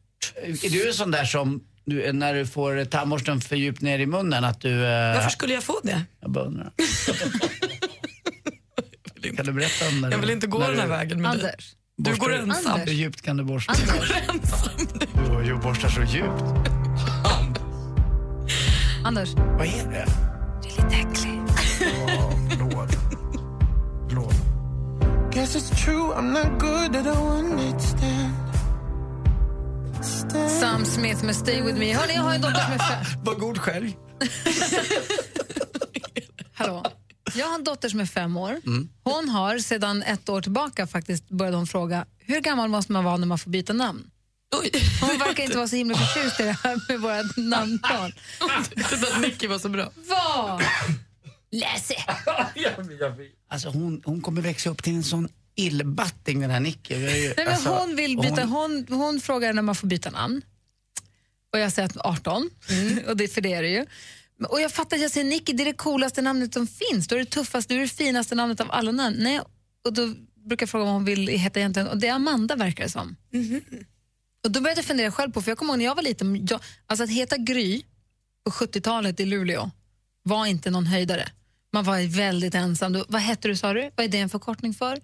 Är 0.43 0.69
du 0.69 0.87
en 0.87 0.93
sån 0.93 1.11
där 1.11 1.25
som, 1.25 1.61
du, 1.85 2.13
när 2.13 2.33
du 2.33 2.47
får 2.47 2.85
tandborsten 2.85 3.41
för 3.41 3.55
djupt 3.55 3.81
ner 3.81 3.99
i 3.99 4.05
munnen 4.05 4.43
att 4.43 4.61
du... 4.61 4.85
Eh, 4.85 5.15
Varför 5.15 5.29
skulle 5.29 5.53
jag 5.53 5.63
få 5.63 5.79
det? 5.83 6.05
Jag 6.21 6.31
bara 6.31 6.45
undrar. 6.45 6.71
kan 9.35 9.45
du 9.45 9.51
berätta 9.51 9.87
om 9.87 10.01
när 10.01 10.11
Jag 10.11 10.17
vill 10.17 10.29
inte 10.29 10.47
gå 10.47 10.59
när 10.59 10.67
den 10.67 10.79
här 10.79 10.85
du 10.85 10.91
vägen 10.91 11.21
med 11.21 11.39
dig. 11.39 11.55
Du 11.99 12.11
borstar- 12.11 12.25
går 12.27 12.33
ensam. 12.35 12.71
Anders. 12.73 12.87
Hur 12.89 12.93
djupt 12.93 13.21
kan 13.21 13.37
du 13.37 13.43
borsta? 13.43 13.71
Anders. 13.73 14.11
Jo, 15.29 15.41
jo, 15.43 15.57
borstar 15.57 15.89
så 15.89 16.01
djupt. 16.01 16.43
Anders. 19.03 19.33
Vad 19.35 19.65
är 19.67 19.91
det? 19.91 20.05
Du 20.63 20.69
är 20.69 20.73
lite 20.83 20.95
äcklig. 20.95 21.41
Förlåt. 22.49 22.97
Förlåt. 24.09 24.35
Guess 25.33 25.55
it's 25.55 25.85
true, 25.85 26.13
I'm 26.15 26.31
not 26.31 26.59
good 26.61 26.95
at 26.95 27.07
a 27.17 27.19
one 27.21 27.55
night 27.55 27.81
stand. 27.81 28.33
Sam 30.49 30.85
Smith 30.85 31.23
med 31.25 31.35
Stay 31.35 31.61
With 31.61 31.79
Me. 31.79 31.93
Hörni, 31.93 32.13
jag 32.15 32.21
har 32.21 32.33
en 32.35 32.41
dotter 32.41 32.59
som 32.61 32.73
är 32.73 32.77
fem. 32.77 33.05
Var 33.23 33.35
god 33.35 33.57
själv. 33.57 33.91
En 37.57 37.63
dotter 37.63 37.89
som 37.89 37.99
är 37.99 38.05
fem 38.05 38.37
år. 38.37 38.61
Hon 39.03 39.29
har 39.29 39.59
sedan 39.59 40.03
ett 40.03 40.29
år 40.29 40.41
tillbaka 40.41 40.87
faktiskt 40.87 41.29
börjat 41.29 41.55
hon 41.55 41.67
fråga 41.67 42.05
hur 42.19 42.39
gammal 42.41 42.69
måste 42.69 42.91
man 42.91 43.03
vara 43.03 43.17
när 43.17 43.27
man 43.27 43.39
får 43.39 43.51
byta 43.51 43.73
namn? 43.73 44.09
Oj. 44.61 44.71
Hon 45.01 45.17
verkar 45.19 45.43
inte 45.43 45.57
vara 45.57 45.67
så 45.67 45.75
himla 45.75 45.97
förtjust 45.97 46.39
i 46.39 46.43
det 46.43 46.57
här 46.63 46.79
med 46.89 46.99
våra 47.01 47.21
namnplan. 47.37 48.11
Jag 48.75 49.03
att 49.13 49.21
Nicky 49.21 49.47
var 49.47 49.59
så 49.59 49.69
bra. 49.69 49.91
Vad? 50.09 50.63
Lasse. 51.51 51.95
Alltså 53.49 53.69
hon, 53.69 54.01
hon 54.05 54.21
kommer 54.21 54.41
växa 54.41 54.69
upp 54.69 54.83
till 54.83 54.93
en 54.95 55.03
sån 55.03 55.29
illbatting 55.55 56.39
den 56.41 56.49
här 56.51 56.59
Nicky. 56.59 56.93
Ju- 56.95 57.01
Nej, 57.05 57.33
men 57.37 57.47
alltså, 57.47 57.69
hon, 57.69 57.95
vill 57.95 58.17
byta, 58.17 58.41
hon- 58.45 58.85
hon, 58.89 58.97
hon 58.99 59.21
frågar 59.21 59.53
när 59.53 59.61
man 59.61 59.75
får 59.75 59.87
byta 59.87 60.09
namn. 60.11 60.41
Och 61.53 61.59
jag 61.59 61.71
säger 61.73 61.85
att 61.89 61.97
18, 61.97 62.49
och 63.07 63.17
det, 63.17 63.27
för 63.27 63.41
det 63.41 63.53
är 63.53 63.61
det 63.61 63.69
ju. 63.69 63.85
Och 64.49 64.61
jag 64.61 64.71
fattar, 64.71 64.97
jag 64.97 65.11
säger 65.11 65.29
Nicky, 65.29 65.53
det 65.53 65.63
är 65.63 65.65
det 65.65 65.73
coolaste 65.73 66.21
namnet 66.21 66.53
som 66.53 66.67
finns. 66.67 67.07
Då 67.07 67.15
är 67.15 67.19
det 67.19 67.25
tuffaste, 67.25 67.73
det 67.73 67.79
är 67.79 67.81
det 67.81 67.87
finaste 67.87 68.35
namnet 68.35 68.59
av 68.59 68.71
alla 68.71 68.91
namn. 68.91 69.15
Nej, 69.19 69.41
och 69.85 69.93
då 69.93 70.13
brukar 70.47 70.63
jag 70.63 70.69
fråga 70.69 70.85
vad 70.85 70.93
hon 70.93 71.05
vill 71.05 71.27
heta 71.27 71.59
egentligen 71.59 71.87
och 71.87 71.97
det 71.97 72.07
är 72.07 72.13
Amanda 72.13 72.55
verkar 72.55 72.83
det 72.83 72.89
som. 72.89 73.15
Och 74.43 74.51
då 74.51 74.61
började 74.61 74.79
jag 74.79 74.85
fundera 74.85 75.11
själv 75.11 75.31
på, 75.31 75.41
för 75.41 75.51
jag 75.51 75.57
kommer 75.57 75.73
ihåg 75.73 75.77
när 75.77 75.85
jag 75.85 75.95
var 75.95 76.03
liten, 76.03 76.45
jag, 76.45 76.61
alltså 76.85 77.03
att 77.03 77.09
heta 77.09 77.37
Gry 77.37 77.83
på 78.45 78.51
70-talet 78.51 79.19
i 79.19 79.25
Luleå 79.25 79.71
var 80.23 80.45
inte 80.45 80.71
någon 80.71 80.85
höjdare. 80.85 81.29
Man 81.73 81.83
var 81.83 82.15
väldigt 82.15 82.55
ensam. 82.55 82.93
Då, 82.93 83.05
vad 83.07 83.21
hette 83.21 83.47
du 83.47 83.55
sa 83.55 83.73
du? 83.73 83.91
Vad 83.95 84.05
är 84.05 84.09
det 84.09 84.17
en 84.17 84.29
förkortning 84.29 84.73
för? 84.73 85.01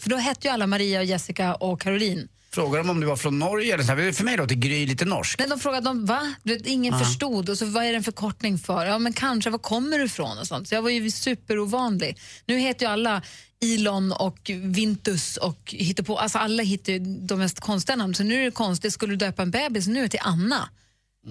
För 0.00 0.10
då 0.10 0.16
hette 0.16 0.48
ju 0.48 0.54
alla 0.54 0.66
Maria, 0.66 0.98
och 0.98 1.04
Jessica 1.04 1.54
och 1.54 1.80
Caroline. 1.80 2.28
Frågar 2.56 2.78
de 2.78 2.90
om 2.90 3.00
du 3.00 3.06
var 3.06 3.16
från 3.16 3.38
Norge 3.38 3.74
eller 3.74 3.84
så 3.84 3.92
här. 3.92 4.12
För 4.12 4.24
mig 4.24 4.36
låter 4.36 4.54
Gry 4.54 4.86
lite 4.86 5.04
norsk. 5.04 5.38
Nej, 5.38 5.48
de 5.48 5.60
frågade 5.60 5.84
dem, 5.84 6.06
va? 6.06 6.34
Du 6.42 6.54
vet, 6.54 6.66
ingen 6.66 6.92
Ja. 6.92 6.98
förstod. 7.04 7.48
Och 7.48 7.58
så, 7.58 7.66
vad 7.66 7.84
är 7.84 7.90
det 7.90 7.96
en 7.96 8.04
förkortning 8.04 8.58
för? 8.58 8.86
Ja, 8.86 8.98
men 8.98 9.12
kanske, 9.12 9.50
var 9.50 9.58
kommer 9.58 9.98
du 9.98 10.04
ifrån? 10.04 10.38
Och 10.38 10.46
sånt. 10.46 10.68
Så 10.68 10.74
jag 10.74 10.82
var 10.82 10.90
ju 10.90 11.10
superovanlig. 11.10 12.18
Nu 12.46 12.58
heter 12.58 12.86
ju 12.86 12.92
alla 12.92 13.22
Elon 13.64 14.12
och 14.12 14.50
Vintus 14.54 15.36
och 15.36 15.74
hittepå. 15.76 16.18
Alltså 16.18 16.38
alla 16.38 16.62
hittar 16.62 16.92
ju 16.92 16.98
de 16.98 17.38
mest 17.38 17.60
konstiga 17.60 17.96
namn. 17.96 18.14
Så 18.14 18.22
nu 18.22 18.40
är 18.40 18.44
det 18.44 18.50
konstigt, 18.50 18.92
skulle 18.92 19.12
du 19.12 19.16
döpa 19.16 19.42
en 19.42 19.50
bebis 19.50 19.86
nu 19.86 20.08
till 20.08 20.20
Anna 20.22 20.68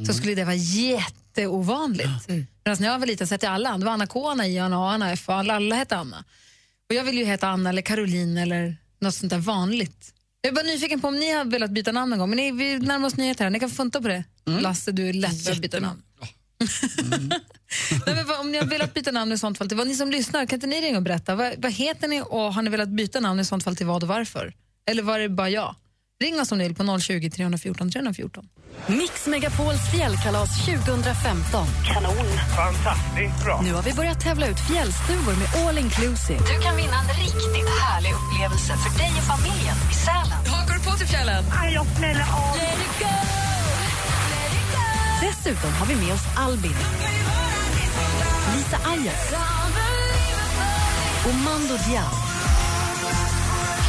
så 0.08 0.14
skulle 0.14 0.36
det 0.36 0.44
vara 0.44 0.56
jätteovanligt. 0.56 2.28
Medan 2.28 2.78
när 2.80 2.88
jag 2.88 3.00
var 3.00 3.06
liten 3.08 3.28
så 3.28 3.34
hette 3.34 3.50
alla, 3.50 3.78
det 3.78 3.86
var 3.86 3.92
Anna 3.94 4.08
K, 4.08 4.30
Anna 4.30 4.48
I, 4.48 4.60
Anna 4.60 4.78
A, 4.78 4.92
Anna 4.94 5.12
F 5.12 5.30
alla, 5.30 5.56
alla 5.56 5.76
hette 5.76 5.98
Anna. 5.98 6.24
Och 6.90 6.96
jag 6.96 7.04
vill 7.04 7.18
ju 7.18 7.26
heta 7.26 7.48
Anna 7.48 7.70
eller 7.70 7.82
Caroline 7.82 8.38
eller 8.38 8.76
något 9.02 9.16
sånt 9.16 9.30
där 9.30 9.38
vanligt. 9.38 10.12
Jag 10.46 10.56
bara 10.56 10.66
nyfiken 10.66 11.02
på 11.02 11.08
om 11.08 11.20
ni 11.20 11.32
har 11.32 11.46
velat 11.46 11.72
byta 11.72 11.92
namn 11.92 12.14
en 12.14 12.20
gång, 12.20 12.30
men 12.30 12.38
ni, 12.38 12.52
vi 12.52 12.80
närmar 12.80 13.08
oss 13.08 13.18
nyheter 13.18 13.44
här. 13.44 13.52
Ni 13.52 13.60
kan 13.60 13.70
funta 13.70 14.02
på 14.02 14.08
det. 14.08 14.24
Lasse, 14.62 14.92
du 14.92 15.10
är 15.10 15.14
lätt 15.14 15.50
att 15.50 15.62
byta 15.62 15.80
namn. 15.80 16.02
Nej, 18.06 18.16
men 18.16 18.28
vad, 18.28 18.40
om 18.40 18.52
ni 18.52 18.58
har 18.58 18.66
velat 18.66 18.94
byta 18.94 19.12
namn 19.12 19.32
i 19.32 19.38
sånt 19.38 19.58
fall 19.58 19.68
till 19.68 19.78
vad 19.78 19.88
ni 19.88 19.96
som 19.96 20.12
lyssnar, 20.12 20.46
kan 20.46 20.58
inte 20.58 20.68
ni 20.68 20.82
ringa 20.82 20.98
och 20.98 21.04
berätta? 21.04 21.36
Vad, 21.36 21.54
vad 21.58 21.72
heter 21.72 22.08
ni 22.08 22.22
och 22.22 22.54
har 22.54 22.62
ni 22.62 22.70
velat 22.70 22.90
byta 22.90 23.20
namn 23.20 23.40
i 23.40 23.46
sånt 23.46 23.64
fall 23.64 23.76
till 23.76 23.86
vad 23.86 24.04
och 24.04 24.10
varför? 24.10 24.54
Eller 24.86 25.04
var 25.04 25.20
det 25.20 25.30
bara 25.30 25.50
jag? 25.50 25.76
Ring 26.24 26.40
oss 26.40 26.52
om 26.52 26.58
ni 26.58 26.64
vill 26.64 26.76
på 26.76 27.00
020 27.00 27.30
314 27.30 27.92
314. 27.92 28.46
Mix 28.88 29.28
Megapols 29.28 29.92
fjällkalas 29.92 30.66
2015. 30.66 31.68
Kanon. 31.86 32.28
Fantastiskt 32.56 33.44
bra. 33.44 33.62
Nu 33.62 33.74
har 33.74 33.84
vi 33.84 33.94
börjat 33.94 34.20
tävla 34.20 34.48
ut 34.48 34.60
fjällstugor 34.60 35.36
med 35.42 35.68
all 35.68 35.78
inclusive. 35.78 36.40
Du 36.40 36.62
kan 36.66 36.76
vinna 36.76 36.98
en 37.02 37.08
riktigt 37.24 37.70
härlig 37.82 38.12
upplevelse 38.20 38.74
för 38.84 39.00
dig 39.00 39.12
och 39.20 39.28
familjen 39.34 39.76
i 39.92 39.96
Sälen. 40.06 40.40
Hakar 40.54 40.74
du 40.74 40.82
på 40.90 40.92
till 40.98 41.08
fjällen? 41.08 41.44
Jag 41.74 41.86
snälla 41.98 42.24
av. 42.24 42.58
Dessutom 45.22 45.72
har 45.80 45.86
vi 45.86 45.96
med 45.96 46.14
oss 46.14 46.26
Albin, 46.36 46.78
Lisa 48.56 48.78
Ayer 48.92 49.20
och 51.28 51.36
Mando 51.36 51.76
Diao. 51.88 52.12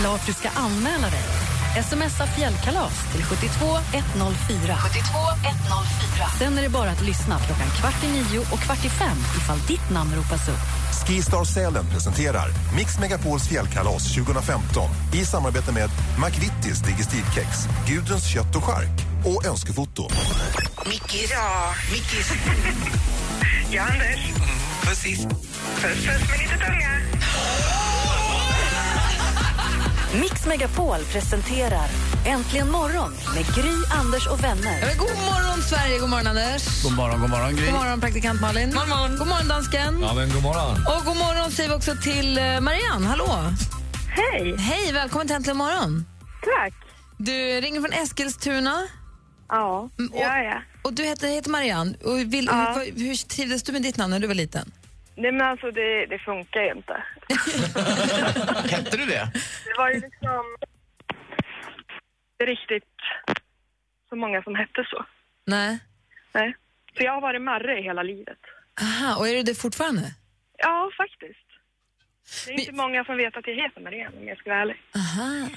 Klart 0.01 0.27
du 0.27 0.33
ska 0.33 0.49
anmäla 0.49 1.11
dig. 1.11 1.36
Smsa 1.83 2.27
fjällkalas 2.27 3.13
till 3.13 3.25
72 3.25 3.67
104. 3.93 4.77
72 4.77 5.19
104. 5.45 6.27
Sen 6.39 6.59
är 6.59 6.63
det 6.63 6.69
bara 6.69 6.91
att 6.91 7.03
lyssna 7.03 7.39
klockan 7.39 7.71
kvart 7.81 8.05
i 8.05 8.07
nio 8.07 8.41
och 8.41 8.59
kvart 8.59 8.85
i 8.85 8.89
fem 8.89 9.19
ifall 9.37 9.59
ditt 9.69 9.91
namn 9.91 10.15
ropas 10.17 10.49
upp. 10.49 11.07
Skistar 11.07 11.45
Sälen 11.45 11.87
presenterar 11.87 12.49
Mix 12.77 12.99
Megapols 12.99 13.49
fjällkalas 13.49 14.15
2015 14.15 14.89
i 15.15 15.25
samarbete 15.25 15.73
med 15.73 15.91
McVittys 16.25 16.81
Digestivkex, 16.81 17.49
Gudruns 17.89 18.27
kött 18.27 18.57
och 18.57 18.65
chark 18.65 19.07
och 19.25 19.47
Önskefoto. 19.47 20.09
Mickis. 20.87 21.31
Ja. 21.31 21.75
Mickis. 21.93 22.33
ja, 23.71 23.83
Anders. 23.83 24.33
Pussis. 24.87 25.25
Puss, 25.27 26.07
puss 26.07 26.29
med 26.29 26.39
lite 26.39 26.57
tunga. 26.65 26.91
Mix 30.21 30.47
Megapol 30.47 30.99
presenterar 31.13 31.89
Äntligen 32.27 32.71
morgon 32.71 33.13
med 33.35 33.45
Gry, 33.55 33.73
Anders 34.01 34.27
och 34.27 34.45
vänner. 34.45 34.81
Ja, 34.81 34.89
god 34.99 35.09
morgon, 35.17 35.63
Sverige! 35.63 35.99
God 35.99 36.11
morgon, 36.11 36.27
Anders. 36.27 36.83
God 36.83 36.93
morgon, 36.93 37.21
god 37.21 37.31
morgon 37.31 37.57
Gry. 37.57 37.65
God 37.67 37.75
morgon, 37.75 38.01
praktikant 38.01 38.41
Malin. 38.41 38.71
God 38.71 38.89
morgon, 38.89 39.17
god 39.19 39.29
morgon 39.29 39.49
dansken. 39.49 39.99
Ja, 40.01 40.15
men 40.15 40.29
god 40.33 40.43
morgon. 40.43 40.77
Och 40.87 41.05
god 41.05 41.17
morgon 41.17 41.51
säger 41.51 41.69
vi 41.69 41.75
också 41.77 41.95
till 42.03 42.39
eh, 42.39 42.61
Marianne. 42.61 43.07
Hallå! 43.07 43.29
Hej! 44.09 44.57
Hej, 44.59 44.93
välkommen 44.93 45.27
till 45.27 45.37
Äntligen 45.37 45.57
morgon. 45.57 46.07
Tack. 46.43 46.75
Du 47.19 47.33
ringer 47.61 47.81
från 47.81 47.93
Eskilstuna. 47.93 48.83
Ja, 49.49 49.89
Mm, 49.99 50.13
och, 50.13 50.21
ja, 50.21 50.39
ja. 50.43 50.63
och 50.83 50.93
du 50.93 51.03
heter, 51.05 51.29
heter 51.29 51.51
Marianne. 51.51 51.95
Och 52.05 52.19
vill, 52.19 52.47
Ja. 52.53 52.81
hur, 52.95 53.05
hur 53.07 53.15
trivdes 53.29 53.63
du 53.63 53.73
med 53.73 53.83
ditt 53.83 53.97
namn 53.97 54.11
när 54.11 54.19
du 54.21 54.27
var 54.27 54.35
liten? 54.35 54.73
Nej 55.17 55.33
men 55.33 55.43
alltså 55.47 55.71
det, 55.71 56.07
det 56.07 56.19
funkar 56.19 56.61
ju 56.63 56.73
inte. 56.73 56.93
Hette 58.71 58.97
du 58.97 59.07
det? 59.07 59.31
Det 59.65 59.75
var 59.79 59.89
ju 59.91 60.01
liksom 60.01 60.57
inte 62.33 62.53
riktigt 62.53 62.95
så 64.09 64.17
många 64.17 64.43
som 64.43 64.55
hette 64.55 64.87
så. 64.91 65.05
Nej. 65.45 65.79
Nej. 66.33 66.57
Så 66.97 67.03
jag 67.05 67.13
har 67.13 67.21
varit 67.21 67.43
Marre 67.43 67.83
hela 67.83 68.03
livet. 68.03 68.39
Aha, 68.81 69.17
och 69.19 69.29
är 69.29 69.35
du 69.35 69.43
det 69.43 69.55
fortfarande? 69.55 70.15
Ja, 70.59 70.91
faktiskt. 70.97 71.47
Det 72.47 72.53
är 72.53 72.61
inte 72.61 72.73
många 72.73 73.05
som 73.05 73.17
vet 73.17 73.37
att 73.37 73.47
jag 73.47 73.55
heter 73.55 73.81
Marianne 73.81 74.17
om 74.21 74.29
jag 74.29 74.39
ska 74.39 74.51
vara 74.51 74.61
ärlig. 74.61 74.77
Aha. 74.95 75.49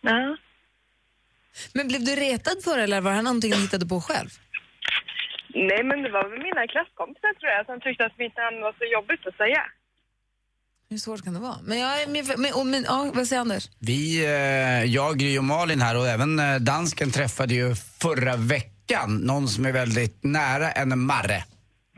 Ja. 0.00 0.36
Men 1.74 1.88
blev 1.88 2.04
du 2.04 2.16
retad 2.16 2.62
för 2.64 2.76
det 2.76 2.82
eller 2.82 3.00
var 3.00 3.10
det 3.10 3.16
här 3.16 3.22
någonting 3.22 3.50
du 3.50 3.56
hittade 3.56 3.86
på 3.86 4.00
själv? 4.00 4.28
Nej 5.70 5.82
men 5.88 6.02
det 6.02 6.10
var 6.16 6.24
väl 6.30 6.38
mina 6.48 6.66
klasskompisar 6.72 7.32
tror 7.38 7.50
jag 7.56 7.66
som 7.66 7.80
tyckte 7.80 8.04
att 8.06 8.18
mitt 8.18 8.36
namn 8.36 8.60
var 8.66 8.72
så 8.80 8.84
jobbigt 8.96 9.26
att 9.26 9.36
säga. 9.36 9.62
Hur 10.90 10.98
svårt 10.98 11.24
kan 11.24 11.34
det 11.34 11.40
vara? 11.40 11.58
Men, 11.62 11.78
jag 11.78 12.02
är 12.02 12.06
med, 12.08 12.38
men, 12.38 12.52
och, 12.54 12.66
men 12.66 12.82
ja, 12.84 13.10
vad 13.14 13.26
säger 13.26 13.40
Anders? 13.42 13.70
Vi, 13.78 14.24
eh, 14.24 14.84
jag, 14.84 15.18
Gry 15.18 15.38
och 15.38 15.44
Malin 15.44 15.80
här 15.80 15.96
och 15.98 16.06
även 16.08 16.38
eh, 16.38 16.56
dansken 16.56 17.10
träffade 17.10 17.54
ju 17.54 17.74
förra 17.74 18.36
veckan 18.36 19.16
någon 19.16 19.48
som 19.48 19.66
är 19.66 19.72
väldigt 19.72 20.24
nära 20.24 20.70
en 20.70 20.98
Marre. 20.98 21.36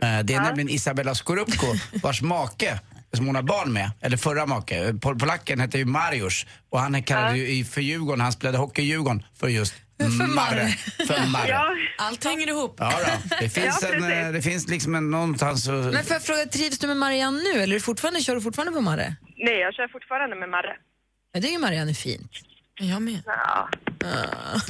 Eh, 0.02 0.18
det 0.24 0.34
är 0.34 0.40
nämligen 0.40 0.68
Isabella 0.68 1.14
Skorupko 1.14 1.66
vars 2.02 2.22
make 2.22 2.80
som 3.12 3.26
hon 3.26 3.34
har 3.34 3.42
barn 3.42 3.72
med, 3.72 3.90
eller 4.00 4.16
förra 4.16 4.46
make, 4.46 4.92
pol- 4.92 5.18
polacken 5.18 5.60
hette 5.60 5.78
ju 5.78 5.84
Mariusz 5.84 6.46
och 6.70 6.80
han 6.80 7.02
kallade 7.02 7.38
ju 7.38 7.48
i 7.48 7.64
för 7.64 7.80
Djurgården, 7.80 8.20
han 8.20 8.32
spelade 8.32 8.58
hockey 8.58 8.82
i 8.82 8.84
Djurgården 8.84 9.22
för 9.34 9.48
just 9.48 9.74
Marre. 10.26 10.68
För 11.06 11.26
Marre. 11.32 11.48
Ja, 11.48 11.74
Allt 11.98 12.24
hänger 12.24 12.48
ihop. 12.48 12.74
Ja, 12.78 12.92
då. 13.06 13.36
Det, 13.40 13.48
finns 13.48 13.78
Ja, 13.82 13.88
en, 13.94 14.26
eh, 14.26 14.32
det 14.32 14.42
finns 14.42 14.68
liksom 14.68 14.94
en, 14.94 15.10
någonstans 15.10 15.68
och, 15.68 15.74
Men 15.74 16.04
jag 16.08 16.22
fråga, 16.22 16.44
trivs 16.46 16.78
du 16.78 16.86
med 16.86 16.96
Marianne 16.96 17.38
nu 17.42 17.50
eller 17.60 17.74
är 17.74 17.78
du 17.78 17.80
fortfarande, 17.80 18.20
kör 18.20 18.34
du 18.34 18.40
fortfarande 18.40 18.72
på 18.72 18.80
Marre? 18.80 19.16
nej 19.36 19.58
jag 19.58 19.74
kör 19.74 19.88
fortfarande 19.88 20.36
med 20.36 20.48
Marre. 20.48 20.76
Jag 21.32 21.42
tycker 21.42 21.58
Marianne 21.58 21.90
är 21.90 21.94
fint. 21.94 22.30
Jag 22.78 23.02
med. 23.02 23.22
Ja. 23.26 23.68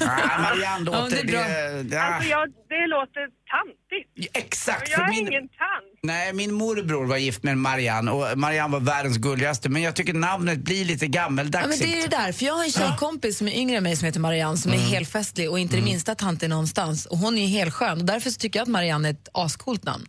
Ah, 0.00 0.40
Marianne 0.42 0.90
Ja, 0.92 1.00
låter... 1.00 1.10
det 1.10 1.20
är 1.20 1.24
bra. 1.26 1.40
det, 1.82 1.96
ja, 1.96 2.02
Alltså 2.02 2.28
jag, 2.30 2.48
det 2.48 2.86
låter 2.86 3.28
tantigt. 3.50 4.36
Exakt, 4.36 4.90
jag 4.90 5.00
är 5.00 5.08
min, 5.08 5.18
ingen 5.28 5.42
tant. 5.42 5.98
Nej, 6.02 6.32
min 6.32 6.54
morbror 6.54 7.04
var 7.06 7.16
gift 7.16 7.42
med 7.42 7.58
Marianne 7.58 8.10
och 8.10 8.38
Marianne 8.38 8.72
var 8.72 8.80
världens 8.80 9.16
gulligaste 9.16 9.68
men 9.68 9.82
jag 9.82 9.94
tycker 9.96 10.14
namnet 10.14 10.58
blir 10.58 10.84
lite 10.84 11.04
Ja, 11.06 11.10
gammeldagsigt. 11.10 11.80
men 11.82 11.90
det 11.90 11.98
är 11.98 12.02
det 12.08 12.16
där, 12.16 12.32
för 12.32 12.44
jag 12.46 12.54
har 12.54 12.64
en 12.64 12.70
tjejkompis 12.72 13.38
som 13.38 13.48
är 13.48 13.52
yngre 13.52 13.76
än 13.76 13.82
mig 13.82 13.96
som 13.96 14.06
heter 14.06 14.20
Marianne 14.20 14.56
som 14.56 14.72
är 14.72 14.76
helt 14.78 15.08
festlig 15.08 15.50
och 15.50 15.58
inte 15.58 15.76
det 15.76 15.82
minsta 15.82 16.14
tantig 16.14 16.48
någonstans. 16.50 17.06
Och 17.06 17.18
hon 17.18 17.38
är 17.38 17.46
helt 17.46 17.74
skön 17.74 17.98
och 17.98 18.04
därför 18.04 18.30
så 18.30 18.38
tycker 18.38 18.58
jag 18.58 18.62
att 18.62 18.68
Marianne 18.68 19.08
är 19.08 19.12
ett 19.12 19.28
ascoolt 19.34 19.84
namn. 19.84 20.06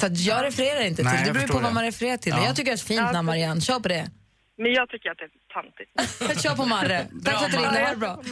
Så 0.00 0.06
att 0.06 0.18
jag 0.18 0.44
refererar 0.44 0.84
inte 0.84 1.02
Nej, 1.02 1.12
till, 1.12 1.20
det 1.22 1.26
jag 1.26 1.34
beror 1.34 1.40
på 1.40 1.46
förstår 1.46 1.60
vad 1.60 1.70
det. 1.70 1.74
man 1.74 1.84
refererar 1.84 2.16
till. 2.16 2.32
Ja. 2.36 2.44
Jag 2.46 2.56
tycker 2.56 2.72
att 2.72 2.78
det 2.88 2.92
är 2.94 2.96
ett 2.96 3.00
fint 3.04 3.12
namn 3.12 3.26
Marianne, 3.26 3.60
kör 3.60 3.80
på 3.80 3.88
det. 3.88 4.10
Men 4.56 4.72
jag 4.72 4.88
tycker 4.88 5.10
att 5.10 5.18
det 5.18 5.24
är 5.24 5.30
tantigt. 5.52 6.42
Kör 6.42 6.56
på 6.56 6.66
Marre. 6.66 7.06
Tack 7.24 7.38
för 7.38 7.46
att 7.46 7.52
du 7.52 7.56
ringde, 7.56 7.80
ha 7.80 7.90
det 7.90 7.96
bra. 7.96 8.22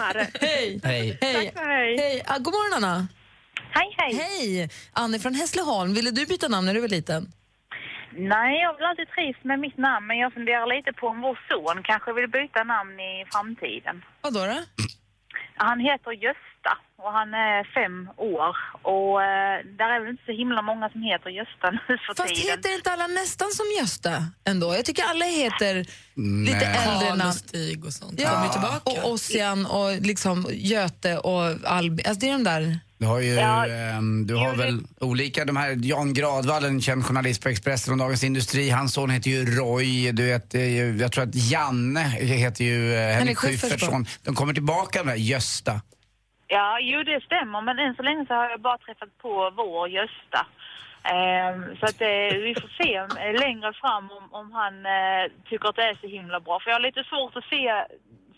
Hej! 0.41 0.81
Hej. 0.85 1.19
Hej! 1.21 1.51
Tack 1.55 1.65
hej. 1.65 1.97
Hej. 1.99 2.23
Ah, 2.27 2.39
god 2.39 2.55
morgon 2.55 2.85
Anna. 2.85 3.09
Hej, 3.71 3.95
hej. 3.99 4.15
Hej! 4.15 4.71
Annie 4.93 5.19
från 5.19 5.35
Hässleholm, 5.35 5.95
ville 5.95 6.11
du 6.11 6.27
byta 6.27 6.49
namn 6.49 6.67
när 6.67 6.75
du 6.75 6.81
var 6.81 6.89
liten? 6.89 7.33
Nej, 8.17 8.61
jag 8.63 8.75
väl 8.75 8.85
alltid 8.85 9.09
trivts 9.09 9.45
med 9.45 9.59
mitt 9.59 9.79
namn, 9.79 10.07
men 10.07 10.19
jag 10.19 10.33
funderar 10.33 10.67
lite 10.77 10.93
på 10.93 11.07
om 11.07 11.21
vår 11.21 11.39
son 11.49 11.83
kanske 11.83 12.13
vill 12.13 12.29
byta 12.29 12.65
namn 12.65 13.01
i 13.01 13.25
framtiden. 13.33 14.05
Vad 14.21 14.35
då? 14.35 14.41
då? 14.47 14.59
Han 15.57 15.81
heter 15.81 16.13
Gösta 16.65 16.79
och 16.97 17.13
han 17.13 17.35
är 17.35 17.75
fem 17.75 18.09
år 18.17 18.57
och 18.83 19.23
eh, 19.23 19.59
där 19.79 19.91
är 19.97 20.01
väl 20.01 20.11
inte 20.11 20.23
så 20.27 20.33
himla 20.33 20.63
många 20.63 20.89
som 20.91 21.03
heter 21.03 21.31
Gösta 21.31 21.71
nu 21.71 21.79
för 22.07 22.15
Fast 22.17 22.35
tiden. 22.35 22.51
heter 22.51 22.75
inte 22.75 22.91
alla 22.93 23.07
nästan 23.07 23.51
som 23.53 23.67
Gösta 23.81 24.27
ändå? 24.45 24.75
Jag 24.75 24.85
tycker 24.85 25.03
alla 25.05 25.25
heter 25.25 25.75
lite 25.75 25.89
Nej. 26.17 26.55
äldre 26.55 26.85
Karl 26.85 27.13
och 27.13 27.19
namn. 27.19 27.33
Stig 27.33 27.85
och 27.85 27.93
sånt. 27.93 28.21
Ja, 28.21 28.31
Kommer 28.31 28.47
ju 28.47 28.53
tillbaka. 28.53 28.81
och 28.85 29.11
Ossian 29.13 29.67
och 29.67 29.93
liksom 30.01 30.47
Göte 30.53 31.19
och 31.19 31.45
Albin. 31.65 32.07
Alltså 32.07 32.21
det 32.21 32.29
är 32.29 32.33
de 32.33 32.45
där. 32.45 32.79
Du 32.99 33.07
har 33.07 33.21
ju, 33.21 33.35
Ja, 33.35 33.67
ehm, 33.67 34.27
du 34.27 34.35
har 34.35 34.51
det- 34.51 34.57
väl 34.59 34.81
olika, 35.01 35.45
de 35.45 35.57
här, 35.57 35.79
Jan 35.83 36.15
Gradvall, 36.15 36.65
en 36.65 36.81
känd 36.83 37.05
journalist 37.07 37.43
på 37.43 37.49
Expressen 37.49 37.93
och 37.93 37.99
Dagens 37.99 38.25
Industri, 38.25 38.71
hans 38.71 38.93
son 38.95 39.11
heter 39.11 39.31
ju 39.31 39.45
Roy, 39.59 40.13
du 40.13 40.27
vet, 40.27 40.55
eh, 40.55 40.79
jag 41.01 41.13
tror 41.13 41.25
att 41.25 41.35
Janne 41.35 42.01
heter 42.21 42.65
ju 42.65 42.95
eh, 42.95 43.15
Henrik 43.15 43.39
Schyfferts 43.39 43.87
son. 43.87 44.07
De 44.23 44.35
kommer 44.35 44.55
tillbaka 44.55 45.05
med 45.05 45.19
Gösta. 45.19 45.81
Ja, 46.57 46.79
jo 46.81 47.03
det 47.03 47.25
stämmer, 47.25 47.61
men 47.61 47.79
än 47.79 47.95
så 47.95 48.03
länge 48.03 48.27
så 48.27 48.35
har 48.35 48.51
jag 48.51 48.61
bara 48.61 48.79
träffat 48.79 49.19
på 49.19 49.33
vår 49.57 49.89
Gösta. 49.89 50.47
Ehm, 51.15 51.77
så 51.79 51.85
att 51.87 52.01
eh, 52.01 52.33
vi 52.47 52.53
får 52.61 52.71
se 52.83 52.91
eh, 52.97 53.41
längre 53.45 53.73
fram 53.83 54.11
om, 54.19 54.25
om 54.41 54.53
han 54.53 54.75
eh, 54.87 55.25
tycker 55.49 55.69
att 55.69 55.77
det 55.77 55.83
är 55.83 55.99
så 56.01 56.07
himla 56.07 56.41
bra. 56.41 56.61
För 56.61 56.71
jag 56.71 56.77
har 56.77 56.87
lite 56.89 57.05
svårt 57.05 57.37
att 57.37 57.45
se 57.45 57.65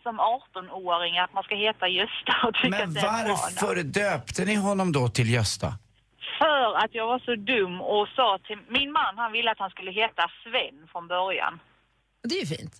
som 0.02 0.21
18-åring 0.21 1.18
att 1.18 1.33
man 1.35 1.42
ska 1.44 1.54
heta 1.54 1.88
Gösta 1.88 2.33
och 2.47 2.54
tycka 2.54 2.68
Men 2.68 2.88
att 2.88 2.94
det 2.94 3.00
är 3.00 3.25
bra. 3.25 3.37
varför 3.61 3.83
döpte 3.83 4.44
ni 4.44 4.54
honom 4.54 4.92
då 4.92 5.09
till 5.09 5.30
Gösta? 5.30 5.68
För 6.38 6.75
att 6.85 6.94
jag 6.94 7.06
var 7.06 7.18
så 7.18 7.35
dum 7.35 7.80
och 7.80 8.09
sa 8.16 8.38
till 8.47 8.59
min 8.68 8.92
man, 8.92 9.18
han 9.18 9.33
ville 9.33 9.50
att 9.50 9.59
han 9.59 9.71
skulle 9.71 9.90
heta 9.90 10.23
Sven 10.42 10.76
från 10.92 11.09
början. 11.09 11.61
Det 12.28 12.35
är 12.35 12.40
ju 12.40 12.47
fint. 12.56 12.75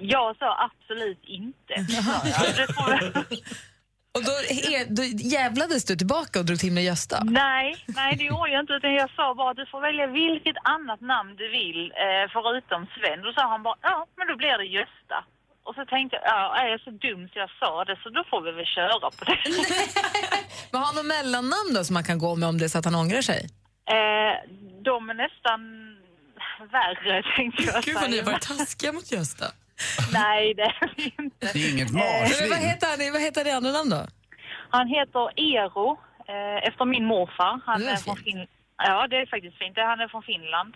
Jag 0.00 0.36
sa 0.36 0.48
absolut 0.68 1.24
inte. 1.24 1.74
Ja, 1.88 2.46
det 2.56 2.74
får 2.74 2.90
Och 4.18 4.24
då, 4.30 4.34
he, 4.58 4.84
då 4.98 5.02
jävlades 5.36 5.84
du 5.84 5.96
tillbaka 5.96 6.34
och 6.40 6.44
drog 6.48 6.58
till 6.64 6.72
med 6.72 6.84
Gösta? 6.84 7.18
Nej, 7.24 7.66
nej 7.86 8.10
det 8.18 8.24
gjorde 8.24 8.50
jag 8.54 8.60
inte 8.62 8.72
utan 8.72 8.92
jag 9.02 9.10
sa 9.16 9.34
bara 9.34 9.50
att 9.50 9.56
du 9.62 9.66
får 9.72 9.80
välja 9.88 10.06
vilket 10.06 10.56
annat 10.76 11.00
namn 11.00 11.30
du 11.36 11.46
vill 11.58 11.80
eh, 12.04 12.24
förutom 12.36 12.80
Sven. 12.94 13.18
Då 13.26 13.30
sa 13.36 13.42
han 13.54 13.62
bara 13.62 13.76
ja, 13.82 14.06
men 14.16 14.26
då 14.30 14.36
blir 14.36 14.58
det 14.62 14.64
Gösta. 14.78 15.18
Och 15.66 15.74
så 15.74 15.84
tänkte 15.94 16.16
jag, 16.16 16.24
ja, 16.34 16.56
är 16.60 16.66
jag 16.74 16.80
så 16.80 16.90
dum 16.90 17.22
så 17.32 17.38
jag 17.44 17.50
sa 17.60 17.84
det 17.84 17.96
så 18.02 18.08
då 18.10 18.22
får 18.30 18.40
vi 18.46 18.50
väl 18.52 18.66
köra 18.76 19.10
på 19.16 19.24
det. 19.28 19.38
Men 20.70 20.80
har 20.80 20.86
han 20.86 20.94
något 20.96 21.06
mellannamn 21.06 21.70
då 21.74 21.84
som 21.84 21.94
man 21.94 22.04
kan 22.04 22.18
gå 22.18 22.36
med 22.36 22.48
om 22.48 22.58
det 22.58 22.64
är 22.64 22.68
så 22.68 22.78
att 22.78 22.84
han 22.84 22.94
ångrar 22.94 23.22
sig? 23.22 23.40
eh, 23.96 24.34
de 24.88 25.10
är 25.10 25.14
nästan 25.14 25.60
värre 26.72 27.22
tänkte 27.36 27.62
jag 27.62 27.82
Gud 27.82 27.94
vad 27.94 28.04
ni 28.04 28.10
säga. 28.10 28.24
har 28.24 28.32
varit 28.32 28.42
taskiga 28.42 28.92
mot 28.92 29.12
Gösta. 29.12 29.46
Nej, 30.12 30.54
det 30.54 30.62
är 30.62 30.90
vi 30.96 31.14
inte. 31.18 31.46
Det 31.52 31.58
är 31.64 31.72
inget 31.74 31.90
vad 31.90 32.02
marsvin. 32.02 32.52
heter 32.68 32.86
han, 32.90 33.12
vad 33.12 33.22
heter 33.22 33.44
det 33.44 33.52
andra 33.56 33.70
namn 33.72 33.90
då? 33.90 34.02
Han 34.70 34.86
heter 34.88 35.24
Eero 35.36 35.98
eh, 36.28 36.68
efter 36.68 36.84
min 36.84 37.04
morfar. 37.04 37.60
Han 37.66 37.80
Det 37.80 37.86
är 37.86 37.92
är 37.92 37.96
från 37.96 38.16
fin- 38.16 38.46
Ja, 38.82 39.06
det 39.10 39.16
är 39.16 39.26
faktiskt 39.26 39.58
fint. 39.58 39.76
Han 39.76 40.00
är 40.00 40.08
från 40.08 40.22
Finland. 40.22 40.74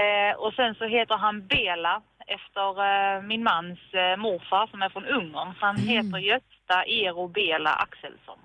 Eh, 0.00 0.36
och 0.38 0.52
sen 0.54 0.74
så 0.74 0.84
heter 0.86 1.14
han 1.16 1.46
Bela 1.46 2.02
efter 2.26 2.66
eh, 2.88 3.22
min 3.22 3.42
mans 3.42 3.78
eh, 3.92 4.16
morfar 4.16 4.66
som 4.66 4.82
är 4.82 4.88
från 4.88 5.04
Ungern. 5.06 5.54
Så 5.58 5.66
han 5.66 5.76
Mm. 5.76 5.88
heter 5.88 6.18
Gösta 6.18 6.76
Eero 6.86 7.28
Bela 7.28 7.70
Axelsson. 7.84 8.38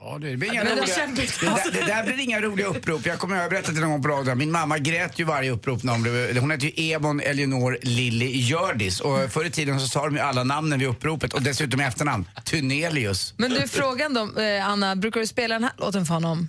Ja, 0.00 0.18
det, 0.20 0.36
blir 0.36 0.52
inga 0.52 0.64
det 0.64 0.70
roliga, 0.70 1.06
det, 1.06 1.46
där, 1.46 1.72
det 1.72 1.86
där 1.86 2.02
blir 2.04 2.20
inga 2.20 2.40
roliga 2.40 2.66
upprop. 2.66 3.06
Jag 3.06 3.18
kommer 3.18 3.44
att 3.44 3.50
berätta 3.50 3.72
till 3.72 3.80
någon 3.80 4.02
på 4.02 4.08
radion. 4.08 4.38
Min 4.38 4.52
mamma 4.52 4.78
grät 4.78 5.18
ju 5.18 5.24
varje 5.24 5.50
upprop. 5.50 5.82
När 5.82 5.92
hon, 5.92 6.02
blev, 6.02 6.38
hon 6.38 6.50
hette 6.50 6.66
ju 6.66 6.92
Ebon 6.92 7.20
Elinor 7.20 7.78
Lilly 7.82 8.26
Hjördis. 8.26 9.00
Och 9.00 9.32
förr 9.32 9.44
i 9.44 9.50
tiden 9.50 9.80
så 9.80 9.86
sa 9.86 10.04
de 10.04 10.14
ju 10.14 10.20
alla 10.20 10.44
namnen 10.44 10.78
vid 10.78 10.88
uppropet 10.88 11.32
och 11.34 11.42
dessutom 11.42 11.80
i 11.80 11.84
efternamn. 11.84 12.28
Tunelius. 12.44 13.34
Men 13.36 13.50
du, 13.50 13.68
frågan 13.68 14.14
då, 14.14 14.40
eh, 14.42 14.68
Anna, 14.68 14.96
brukar 14.96 15.20
du 15.20 15.26
spela 15.26 15.54
den 15.54 15.64
här 15.64 15.72
låten 15.76 16.06
för 16.06 16.14
honom? 16.14 16.48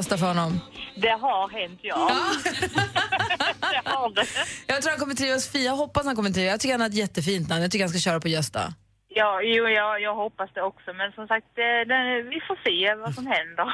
Gösta 0.00 0.18
för 0.18 0.26
honom? 0.26 0.60
Det 0.96 1.08
har 1.08 1.48
hänt, 1.48 1.80
ja. 1.82 1.96
det 3.60 3.90
har 3.90 4.14
det. 4.14 4.26
Jag 4.66 4.82
tror 4.82 4.90
han 4.90 5.00
kommer 5.00 5.14
trivas. 5.14 5.54
Jag 5.54 5.76
hoppas 5.76 6.06
han 6.06 6.16
kommer 6.16 6.30
trivas. 6.30 6.50
Jag 6.50 6.60
tycker 6.60 6.74
han 6.74 6.80
har 6.80 6.88
ett 6.88 6.94
jättefint 6.94 7.48
namn. 7.48 7.62
Jag 7.62 7.70
tycker 7.70 7.84
han 7.84 7.90
ska 7.90 7.98
köra 7.98 8.20
på 8.20 8.28
Gösta. 8.28 8.74
Ja, 9.08 9.40
jo, 9.42 9.68
jag, 9.68 10.02
jag 10.02 10.14
hoppas 10.14 10.50
det 10.54 10.62
också. 10.62 10.92
Men 10.92 11.12
som 11.12 11.26
sagt, 11.26 11.46
det, 11.56 11.84
det, 11.84 12.22
vi 12.22 12.40
får 12.48 12.58
se 12.64 12.94
vad 12.94 13.14
som 13.14 13.26
händer. 13.26 13.66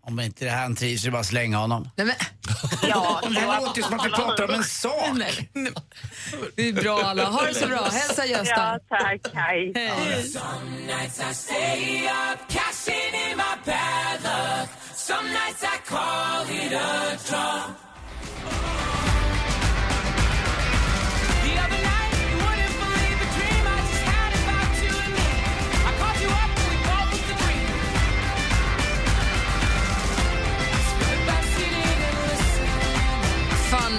Om 0.00 0.20
inte 0.20 0.44
det 0.44 0.50
här 0.50 0.62
han 0.62 0.76
trivs 0.76 1.00
så 1.02 1.06
är 1.06 1.10
det 1.10 1.12
bara 1.12 1.20
att 1.20 1.26
slänga 1.26 1.58
honom. 1.58 1.90
Nej, 1.96 2.06
men, 2.06 2.16
ja, 2.90 3.20
Det 3.28 3.40
här 3.40 3.60
låter 3.60 3.76
ju 3.76 3.82
som 3.82 3.98
att 3.98 4.06
vi 4.06 4.10
pratar 4.10 4.44
om 4.44 4.54
en 4.54 4.64
sak. 4.64 5.10
nej, 5.14 5.50
nej. 5.52 5.72
Det 6.56 6.68
är 6.68 6.72
bra 6.72 7.00
alla. 7.02 7.24
Ha 7.24 7.46
det 7.46 7.54
så 7.54 7.68
bra. 7.68 7.82
Hälsa 7.82 8.26
Gösta. 8.26 8.54
Ja, 8.56 8.78
tack. 8.88 9.20
Hej. 9.34 9.72
Hej. 9.74 10.24
Fun 15.10 15.26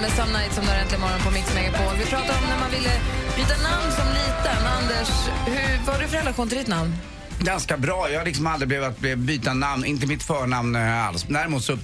med 0.00 0.10
Some 0.10 0.32
Night 0.32 0.52
som 0.52 0.64
du 0.64 0.70
har 0.70 0.76
äntligen 0.76 1.00
morgon 1.00 1.20
på 1.24 1.30
Mix 1.30 1.54
Megapol. 1.54 1.96
Vi 1.98 2.04
pratar 2.04 2.38
om 2.38 2.44
när 2.48 2.58
man 2.58 2.70
ville 2.70 2.92
byta 3.36 3.56
namn 3.68 3.92
som 3.98 4.08
liten. 4.08 4.66
Anders, 4.78 5.10
hur, 5.46 5.86
vad 5.86 5.94
har 5.94 6.02
du 6.02 6.08
för 6.08 6.16
relation 6.16 6.48
till 6.48 6.58
ditt 6.58 6.68
namn? 6.68 7.11
Ganska 7.44 7.76
bra. 7.76 8.10
Jag 8.10 8.18
har 8.20 8.26
liksom 8.26 8.46
aldrig 8.46 8.68
blivit 8.68 8.98
blivit 8.98 9.18
byta 9.18 9.54
namn. 9.54 9.84
Inte 9.84 10.06
mitt 10.06 10.22
förnamn 10.22 10.76
eh, 10.76 11.06
alls. 11.06 11.26
Däremot 11.28 11.64
så 11.64 11.78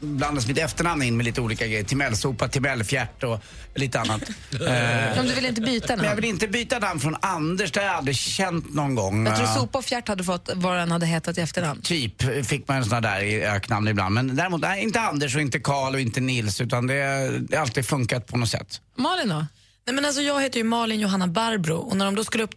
blandas 0.00 0.46
mitt 0.46 0.58
efternamn 0.58 1.02
in 1.02 1.16
med 1.16 1.26
lite 1.26 1.40
olika 1.40 1.66
grejer. 1.66 1.84
Timellsopa, 1.84 2.48
Timellfjärt 2.48 3.22
och 3.22 3.40
lite 3.74 4.00
annat. 4.00 4.22
Eh, 4.54 5.20
Om 5.20 5.26
du 5.26 5.34
vill 5.34 5.46
inte 5.46 5.60
byta 5.60 5.96
Men 5.96 6.04
jag 6.04 6.10
namn? 6.10 6.16
vill 6.20 6.30
inte 6.30 6.48
byta 6.48 6.78
namn 6.78 7.00
från 7.00 7.16
Anders, 7.20 7.72
det 7.72 7.80
har 7.80 7.86
jag 7.86 7.94
aldrig 7.96 8.16
känt 8.16 8.74
någon 8.74 8.94
gång. 8.94 9.26
Jag 9.26 9.36
tror 9.36 9.46
Eh, 9.48 9.54
Sopa 9.54 9.78
och 9.78 9.84
Fjärt 9.84 10.08
hade 10.08 10.24
fått 10.24 10.50
vad 10.54 10.76
den 10.78 10.90
hade 10.90 11.06
hetat 11.06 11.38
i 11.38 11.40
efternamn. 11.40 11.82
Typ 11.82 12.46
fick 12.46 12.68
man 12.68 12.76
en 12.76 12.84
sån 12.84 13.02
där 13.02 13.20
i 13.22 13.44
öknamn 13.44 13.88
ibland. 13.88 14.14
Men 14.14 14.36
däremot, 14.36 14.60
nej, 14.60 14.82
inte 14.82 15.00
Anders 15.00 15.34
och 15.36 15.40
inte 15.40 15.58
Karl 15.58 15.94
och 15.94 16.00
inte 16.00 16.20
Nils 16.20 16.60
utan 16.60 16.86
det, 16.86 16.94
det 17.38 17.56
har 17.56 17.62
alltid 17.62 17.86
funkat 17.86 18.26
på 18.26 18.36
något 18.38 18.48
sätt. 18.48 18.80
Malin 18.96 19.28
då? 19.28 19.46
Nej, 19.86 19.94
men 19.94 20.04
alltså, 20.04 20.22
jag 20.22 20.42
heter 20.42 20.58
ju 20.58 20.64
Malin 20.64 21.00
Johanna 21.00 21.26
Barbro 21.26 21.74
och 21.76 21.96
när 21.96 22.04
de 22.04 22.14
då 22.14 22.24
skulle 22.24 22.44
upp, 22.44 22.54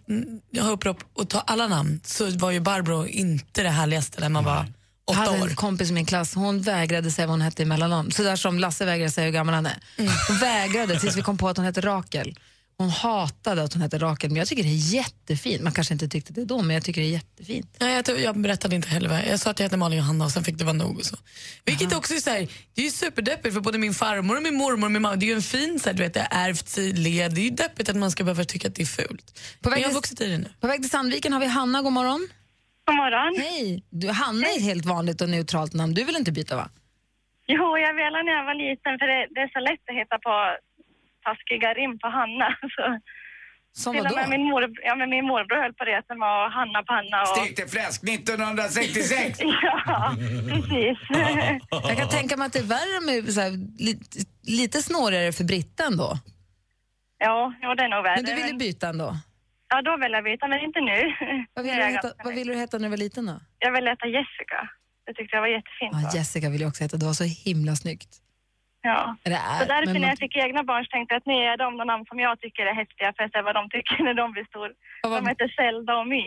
ha 0.61 0.69
upprop 0.69 1.03
och 1.13 1.29
ta 1.29 1.39
alla 1.39 1.67
namn 1.67 1.99
så 2.03 2.29
var 2.29 2.51
ju 2.51 2.59
Barbro 2.59 3.07
inte 3.07 3.63
det 3.63 3.69
härligaste 3.69 4.21
när 4.21 4.29
man 4.29 4.43
var 4.43 4.55
Jag 4.55 4.65
åtta 5.05 5.19
hade 5.19 5.41
år. 5.41 5.49
en 5.49 5.55
kompis 5.55 5.89
i 5.89 5.93
min 5.93 6.05
klass, 6.05 6.35
hon 6.35 6.61
vägrade 6.61 7.11
säga 7.11 7.27
vad 7.27 7.33
hon 7.33 7.41
hette 7.41 7.61
i 7.61 7.65
mellannamn. 7.65 8.11
Så 8.11 8.23
där 8.23 8.35
som 8.35 8.59
Lasse 8.59 8.85
vägrade 8.85 9.11
säga 9.11 9.25
hur 9.25 9.31
gammal 9.33 9.55
han 9.55 9.65
är. 9.65 9.77
Hon 10.27 10.37
vägrade 10.37 10.99
tills 10.99 11.15
vi 11.15 11.21
kom 11.21 11.37
på 11.37 11.49
att 11.49 11.57
hon 11.57 11.65
hette 11.65 11.81
Rakel. 11.81 12.35
Hon 12.79 12.89
hatade 12.89 13.63
att 13.63 13.73
hon 13.73 13.81
hette 13.81 13.97
Rakel, 13.97 14.29
men 14.29 14.37
jag 14.37 14.47
tycker 14.47 14.63
det 14.63 14.69
är 14.69 14.93
jättefint. 14.95 15.63
Man 15.63 15.71
kanske 15.71 15.93
inte 15.93 16.07
tyckte 16.07 16.33
det 16.33 16.45
då, 16.45 16.61
men 16.61 16.73
jag 16.73 16.83
tycker 16.83 17.01
det 17.01 17.07
är 17.07 17.11
jättefint. 17.11 17.77
Nej, 17.79 18.03
jag, 18.07 18.19
jag 18.19 18.37
berättade 18.37 18.75
inte 18.75 18.89
heller. 18.89 19.25
Jag 19.29 19.39
sa 19.39 19.49
att 19.49 19.59
jag 19.59 19.65
hette 19.65 19.77
Malin 19.77 19.99
Johanna 19.99 20.25
och 20.25 20.31
sen 20.31 20.43
fick 20.43 20.57
det 20.57 20.63
vara 20.63 20.73
nog. 20.73 20.97
Och 20.97 21.05
så. 21.05 21.17
Vilket 21.65 21.95
också 21.95 22.13
är 22.13 22.17
så 22.17 22.29
här, 22.29 22.47
det 22.75 22.81
är 22.81 22.85
ju 22.85 22.91
superdeppigt 22.91 23.53
för 23.53 23.61
både 23.61 23.77
min 23.77 23.93
farmor 23.93 24.37
och 24.37 24.43
min 24.43 24.55
mormor 24.55 24.87
och 24.87 24.91
min 24.91 25.01
mamma, 25.01 25.15
det 25.15 25.25
är 25.25 25.27
ju 25.27 25.33
en 25.33 25.41
fin 25.41 25.79
så 25.79 25.89
här, 25.89 25.93
du 25.97 26.03
vet, 26.03 26.13
det 26.13 26.19
är 26.19 26.49
ärvt 26.49 26.77
i 26.77 26.93
led. 26.93 27.35
Det 27.35 27.41
är 27.41 27.43
ju 27.43 27.49
deppigt 27.49 27.89
att 27.89 27.95
man 27.95 28.11
ska 28.11 28.23
behöva 28.23 28.43
tycka 28.43 28.67
att 28.67 28.75
det 28.75 28.81
är 28.81 28.85
fult. 28.85 29.39
På 29.61 29.69
väg, 29.69 29.83
jag 29.83 29.87
har 29.87 29.93
vuxit 29.93 30.21
i 30.21 30.29
det 30.29 30.37
nu. 30.37 30.49
på 30.59 30.67
väg 30.67 30.81
till 30.81 30.89
Sandviken 30.89 31.33
har 31.33 31.39
vi 31.39 31.47
Hanna, 31.47 31.81
god 31.81 31.93
morgon. 31.93 32.27
God 32.85 32.95
morgon. 32.95 33.35
Hej! 33.37 33.83
Du, 33.89 34.09
Hanna 34.09 34.47
är 34.47 34.57
ett 34.57 34.63
helt 34.63 34.85
vanligt 34.85 35.21
och 35.21 35.29
neutralt 35.29 35.73
namn. 35.73 35.93
Du 35.93 36.03
vill 36.03 36.15
inte 36.15 36.31
byta 36.31 36.55
va? 36.55 36.69
Jo, 37.47 37.77
jag 37.77 37.93
ville 37.99 38.23
när 38.23 38.33
jag 38.37 38.45
var 38.45 38.57
liten 38.67 38.93
för 38.99 39.07
det, 39.11 39.27
det 39.35 39.41
är 39.47 39.51
så 39.55 39.59
lätt 39.59 39.83
att 39.89 39.97
hitta 40.01 40.17
på 40.27 40.33
taskiga 41.27 41.69
rim 41.79 41.93
på 41.99 42.07
Hanna. 42.17 42.47
Så. 42.75 42.85
Som 43.83 43.93
Till 43.93 44.05
och 44.05 44.15
med 44.15 44.29
min, 44.29 44.43
mor, 44.49 44.61
ja, 44.89 44.95
men 44.95 45.09
min 45.09 45.25
morbror 45.31 45.61
höll 45.63 45.73
på 45.73 45.85
det 45.85 46.01
som 46.07 46.19
var 46.19 46.49
Hanna 46.57 46.83
Panna. 46.91 47.21
Och... 47.21 47.27
Stekte 47.37 47.67
fläsk 47.75 48.03
1966! 48.03 49.39
Ja, 49.63 50.15
precis. 50.51 50.97
Jag 51.89 51.97
kan 51.97 52.09
tänka 52.09 52.37
mig 52.37 52.45
att 52.47 52.53
det 52.53 52.59
är 52.59 52.71
värre 52.77 52.99
med 53.05 53.33
så 53.33 53.41
här, 53.41 53.51
lite, 53.87 54.17
lite 54.59 54.81
snårigare 54.81 55.31
för 55.31 55.43
Britta 55.43 55.83
ändå. 55.91 56.09
ja, 57.17 57.53
ja, 57.61 57.75
det 57.75 57.83
är 57.83 57.89
nog 57.89 58.03
värre. 58.03 58.15
Men 58.15 58.25
du 58.25 58.33
ville 58.41 58.57
byta 58.57 58.89
ändå? 58.89 59.09
Ja, 59.69 59.81
då 59.81 59.97
vill 59.97 60.11
jag 60.11 60.23
byta, 60.23 60.47
men 60.47 60.59
inte 60.59 60.81
nu. 60.81 60.99
Vad 61.53 61.65
ville 61.65 61.77
du 61.77 61.81
jag 61.81 61.91
heta, 61.91 62.11
vad 62.23 62.33
ville 62.35 62.53
du 62.53 62.59
heta 62.59 62.77
när 62.77 62.83
du 62.83 62.89
var 62.89 62.97
liten 62.97 63.25
då? 63.25 63.39
Jag 63.59 63.71
vill 63.71 63.87
heta 63.87 64.07
Jessica. 64.07 64.69
Det 65.05 65.13
tyckte 65.13 65.35
jag 65.35 65.41
var 65.41 65.47
jättefint. 65.47 65.93
Ja? 65.93 66.11
Jessica 66.15 66.49
vill 66.49 66.61
jag 66.61 66.67
också 66.67 66.83
heta, 66.83 66.97
det 66.97 67.05
var 67.05 67.13
så 67.13 67.23
himla 67.23 67.75
snyggt. 67.75 68.11
Ja. 68.89 69.01
Eller 69.25 69.35
är, 69.51 69.59
Så 69.61 69.65
därför 69.73 69.85
men 69.85 69.93
när 69.93 69.99
man- 69.99 70.09
jag 70.13 70.19
fick 70.25 70.35
egna 70.45 70.63
barn 70.69 70.83
så 70.85 70.89
tänkte 70.95 71.13
jag 71.13 71.19
att 71.21 71.25
nu 71.33 71.33
är 71.51 71.57
de 71.63 71.77
de 71.77 71.83
namn 71.91 72.05
som 72.09 72.17
jag 72.19 72.33
tycker 72.43 72.63
är 72.71 72.75
häftiga 72.81 73.07
för 73.15 73.23
att 73.23 73.31
se 73.31 73.41
vad 73.41 73.55
de 73.59 73.63
tycker 73.75 73.97
när 74.07 74.13
de 74.21 74.25
blir 74.35 74.45
stor. 74.51 74.69
De 75.03 75.27
heter 75.31 75.47
Zelda 75.59 75.93
och 76.01 76.07
My. 76.13 76.23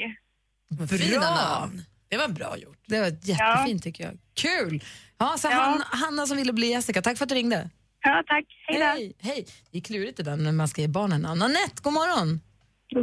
Fina 0.98 1.20
Bra! 1.20 1.30
namn. 1.60 1.76
Det 2.10 2.16
var 2.16 2.28
bra 2.28 2.50
gjort. 2.64 2.78
Det 2.86 3.00
var 3.00 3.10
jättefint 3.32 3.82
tycker 3.82 4.04
jag. 4.04 4.14
Kul! 4.44 4.74
Ja, 5.18 5.34
så 5.38 5.48
Hanna, 5.48 5.84
Hanna 6.02 6.26
som 6.26 6.36
ville 6.36 6.52
bli 6.52 6.66
Jessica, 6.70 7.02
tack 7.02 7.18
för 7.18 7.24
att 7.24 7.28
du 7.28 7.34
ringde. 7.34 7.70
Ja, 8.02 8.22
tack. 8.26 8.44
Hej! 8.66 9.12
Hej. 9.22 9.46
Det 9.70 9.78
är 9.78 9.82
klurigt 9.82 10.16
det 10.16 10.22
där 10.22 10.36
när 10.36 10.52
man 10.52 10.68
ska 10.68 10.80
ge 10.80 10.88
barnen 10.88 11.20
namn. 11.22 11.42
Anette, 11.42 11.82
god 11.82 11.92
morgon! 11.92 12.40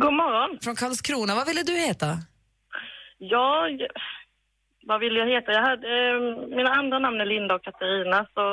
God 0.04 0.14
morgon. 0.14 0.60
Från 0.64 0.76
Karlskrona, 0.76 1.36
vad 1.36 1.48
ville 1.48 1.64
du 1.64 1.72
heta? 1.88 2.18
Jag, 3.18 3.72
vad 4.88 5.00
vill 5.00 5.16
jag 5.16 5.28
heta? 5.28 5.52
Jag 5.52 5.62
hade, 5.62 5.88
eh, 5.98 6.20
mina 6.58 6.72
andra 6.82 7.00
namn 7.00 7.22
är 7.22 7.26
Linda 7.26 7.56
och 7.56 7.64
Katarina 7.64 8.28
så 8.34 8.44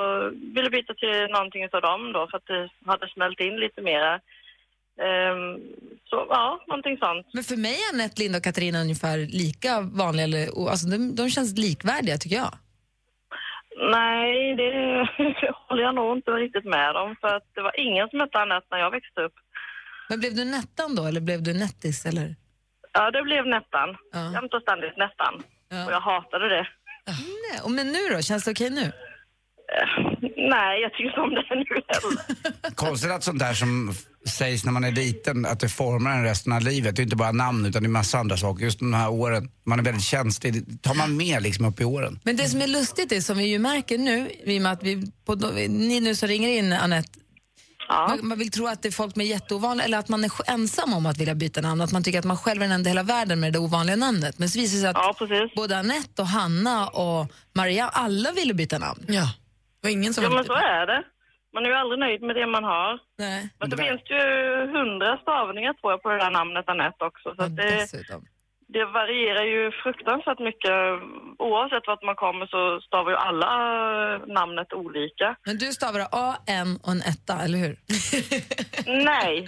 ville 0.55 0.71
byta 0.71 0.95
till 0.95 1.27
någonting 1.31 1.69
av 1.73 1.81
dem 1.81 2.13
då 2.13 2.29
för 2.31 2.37
att 2.37 2.47
det 2.47 2.69
hade 2.87 3.09
smält 3.09 3.41
in 3.41 3.57
lite 3.57 3.81
mera. 3.83 4.13
Ehm, 5.07 5.49
så 6.11 6.17
ja, 6.29 6.65
någonting 6.67 6.99
sånt. 6.99 7.27
Men 7.33 7.45
för 7.45 7.57
mig 7.57 7.77
är 7.85 7.95
Anette, 7.95 8.23
Linda 8.23 8.39
och 8.39 8.45
Katarina 8.45 8.81
ungefär 8.81 9.19
lika 9.43 9.73
vanliga. 9.81 10.25
Eller, 10.25 10.71
alltså, 10.71 10.87
de, 10.89 10.99
de 11.17 11.31
känns 11.31 11.59
likvärdiga 11.59 12.17
tycker 12.17 12.37
jag. 12.37 12.55
Nej, 13.97 14.55
det 14.57 14.73
håller 15.67 15.83
jag 15.83 15.95
nog 15.95 16.17
inte 16.17 16.31
riktigt 16.31 16.65
med 16.65 16.97
om 16.97 17.17
för 17.21 17.29
att 17.37 17.49
det 17.55 17.63
var 17.63 17.81
ingen 17.81 18.09
som 18.09 18.21
hette 18.21 18.39
Anette 18.39 18.67
när 18.71 18.79
jag 18.79 18.91
växte 18.91 19.21
upp. 19.21 19.37
Men 20.09 20.21
blev 20.21 20.35
du 20.35 20.45
Nettan 20.45 20.95
då 20.97 21.03
eller 21.07 21.21
blev 21.21 21.43
du 21.43 21.53
Nettis? 21.53 22.07
Eller? 22.07 22.35
Ja, 22.93 23.11
det 23.11 23.23
blev 23.23 23.47
Nettan. 23.47 23.89
Jämt 24.35 24.55
och 24.55 24.63
ständigt 24.63 24.97
Nettan. 24.97 25.35
Och 25.71 25.93
jag 25.93 26.01
hatade 26.01 26.49
det. 26.49 26.67
Nej, 27.07 27.61
och 27.65 27.71
men 27.71 27.87
nu 27.87 27.99
då, 28.13 28.23
känns 28.23 28.45
det 28.45 28.51
okej 28.51 28.71
nu? 28.71 28.93
Nej, 30.37 30.81
jag 30.83 30.93
tycker 30.93 31.09
inte 31.09 31.21
om 31.21 31.31
det 31.31 31.55
nu 31.55 31.65
heller. 31.89 32.75
Konstigt 32.75 33.11
att 33.11 33.23
sånt 33.23 33.39
där 33.39 33.55
som 33.55 33.95
sägs 34.29 34.65
när 34.65 34.73
man 34.73 34.85
är 34.85 34.93
liten, 34.93 35.47
att 35.47 35.61
det 35.61 35.69
formar 35.69 36.11
en 36.11 36.25
resten 36.25 36.53
av 36.53 36.63
livet. 36.63 36.97
Det 36.97 37.03
är 37.03 37.05
inte 37.05 37.17
bara 37.17 37.33
namn 37.33 37.67
utan 37.67 37.83
det 37.83 37.87
är 37.87 37.91
massa 37.91 38.19
andra 38.19 38.37
saker. 38.37 38.65
Just 38.65 38.79
de 38.79 38.95
här 38.95 39.11
åren, 39.11 39.51
man 39.65 39.79
är 39.79 39.83
väldigt 39.83 40.05
känslig. 40.05 40.53
Det 40.55 40.83
tar 40.83 40.95
man 40.95 41.17
med 41.17 41.43
liksom 41.43 41.65
upp 41.65 41.81
i 41.81 41.85
åren. 41.85 42.21
Men 42.23 42.37
det 42.37 42.49
som 42.49 42.61
är 42.63 42.67
lustigt 42.67 43.13
är, 43.13 43.21
som 43.21 43.39
vi 43.39 43.45
ju 43.45 43.59
märker 43.59 43.99
nu, 43.99 44.31
i 44.45 44.59
och 44.59 44.63
med 44.63 44.73
att 44.73 44.83
vi, 44.83 45.13
på, 45.27 45.35
ni 45.69 46.01
nu 46.01 46.15
som 46.15 46.29
ringer 46.29 46.49
in, 46.49 46.73
Anette, 46.73 47.19
man, 47.89 48.19
man 48.23 48.39
vill 48.39 48.51
tro 48.51 48.67
att 48.67 48.83
det 48.83 48.89
är 48.89 48.93
folk 48.93 49.17
med 49.17 49.27
jätteovanliga, 49.27 49.85
eller 49.87 49.99
att 49.99 50.09
man 50.09 50.25
är 50.25 50.31
ensam 50.47 50.95
om 50.95 51.07
att 51.07 51.19
vilja 51.19 51.35
byta 51.35 51.61
namn, 51.61 51.81
att 51.81 51.93
man 51.93 52.05
tycker 52.05 52.19
att 52.19 52.25
man 52.25 52.37
själv 52.37 52.63
är 52.63 52.67
den 52.67 52.75
enda 52.75 52.89
i 52.89 52.91
hela 52.91 53.03
världen 53.03 53.41
med 53.41 53.53
det 53.53 53.59
ovanliga 53.59 53.97
namnet. 53.97 54.39
Men 54.39 54.49
så 54.49 54.59
visar 54.59 54.77
det 54.77 54.81
sig 55.29 55.43
att 55.43 55.55
både 55.55 55.79
Anette 55.79 56.23
och 56.23 56.29
Hanna 56.29 56.89
och 56.89 57.33
Maria, 57.53 57.89
alla 57.89 58.33
ville 58.33 58.55
byta 58.55 58.79
namn. 58.79 59.05
Ja, 59.09 59.27
det 59.81 59.87
var 59.87 59.91
ingen 59.91 60.13
Ja, 60.17 60.31
men 60.31 60.45
så 60.45 60.53
är 60.53 60.87
det. 60.87 61.03
Man 61.55 61.65
är 61.65 61.69
ju 61.69 61.75
aldrig 61.75 61.99
nöjd 61.99 62.23
med 62.23 62.37
det 62.37 62.47
man 62.47 62.65
har. 62.65 62.99
Nej. 63.19 63.49
Men 63.61 63.71
det 63.71 63.77
finns 63.77 64.03
ju 64.11 64.23
hundra 64.77 65.17
stavningar 65.17 65.73
tror 65.73 65.93
jag 65.93 66.03
på 66.03 66.09
det 66.09 66.19
där 66.19 66.31
namnet 66.31 66.69
Anette 66.69 67.05
också. 67.05 67.35
Så 67.37 67.43
att 67.43 67.57
det, 67.57 67.89
det 68.77 68.85
varierar 68.99 69.45
ju 69.55 69.63
fruktansvärt 69.83 70.41
mycket. 70.49 70.77
Oavsett 71.49 71.87
vart 71.91 72.03
man 72.11 72.17
kommer 72.25 72.47
så 72.55 72.61
stavar 72.89 73.11
ju 73.11 73.17
alla 73.29 73.53
namnet 74.39 74.73
olika. 74.73 75.27
Men 75.47 75.59
du 75.59 75.67
stavar 75.73 76.01
A, 76.13 76.37
N 76.47 76.79
och 76.83 76.93
en 76.93 77.03
etta, 77.13 77.35
eller 77.45 77.59
hur? 77.59 77.75
Nej. 79.11 79.47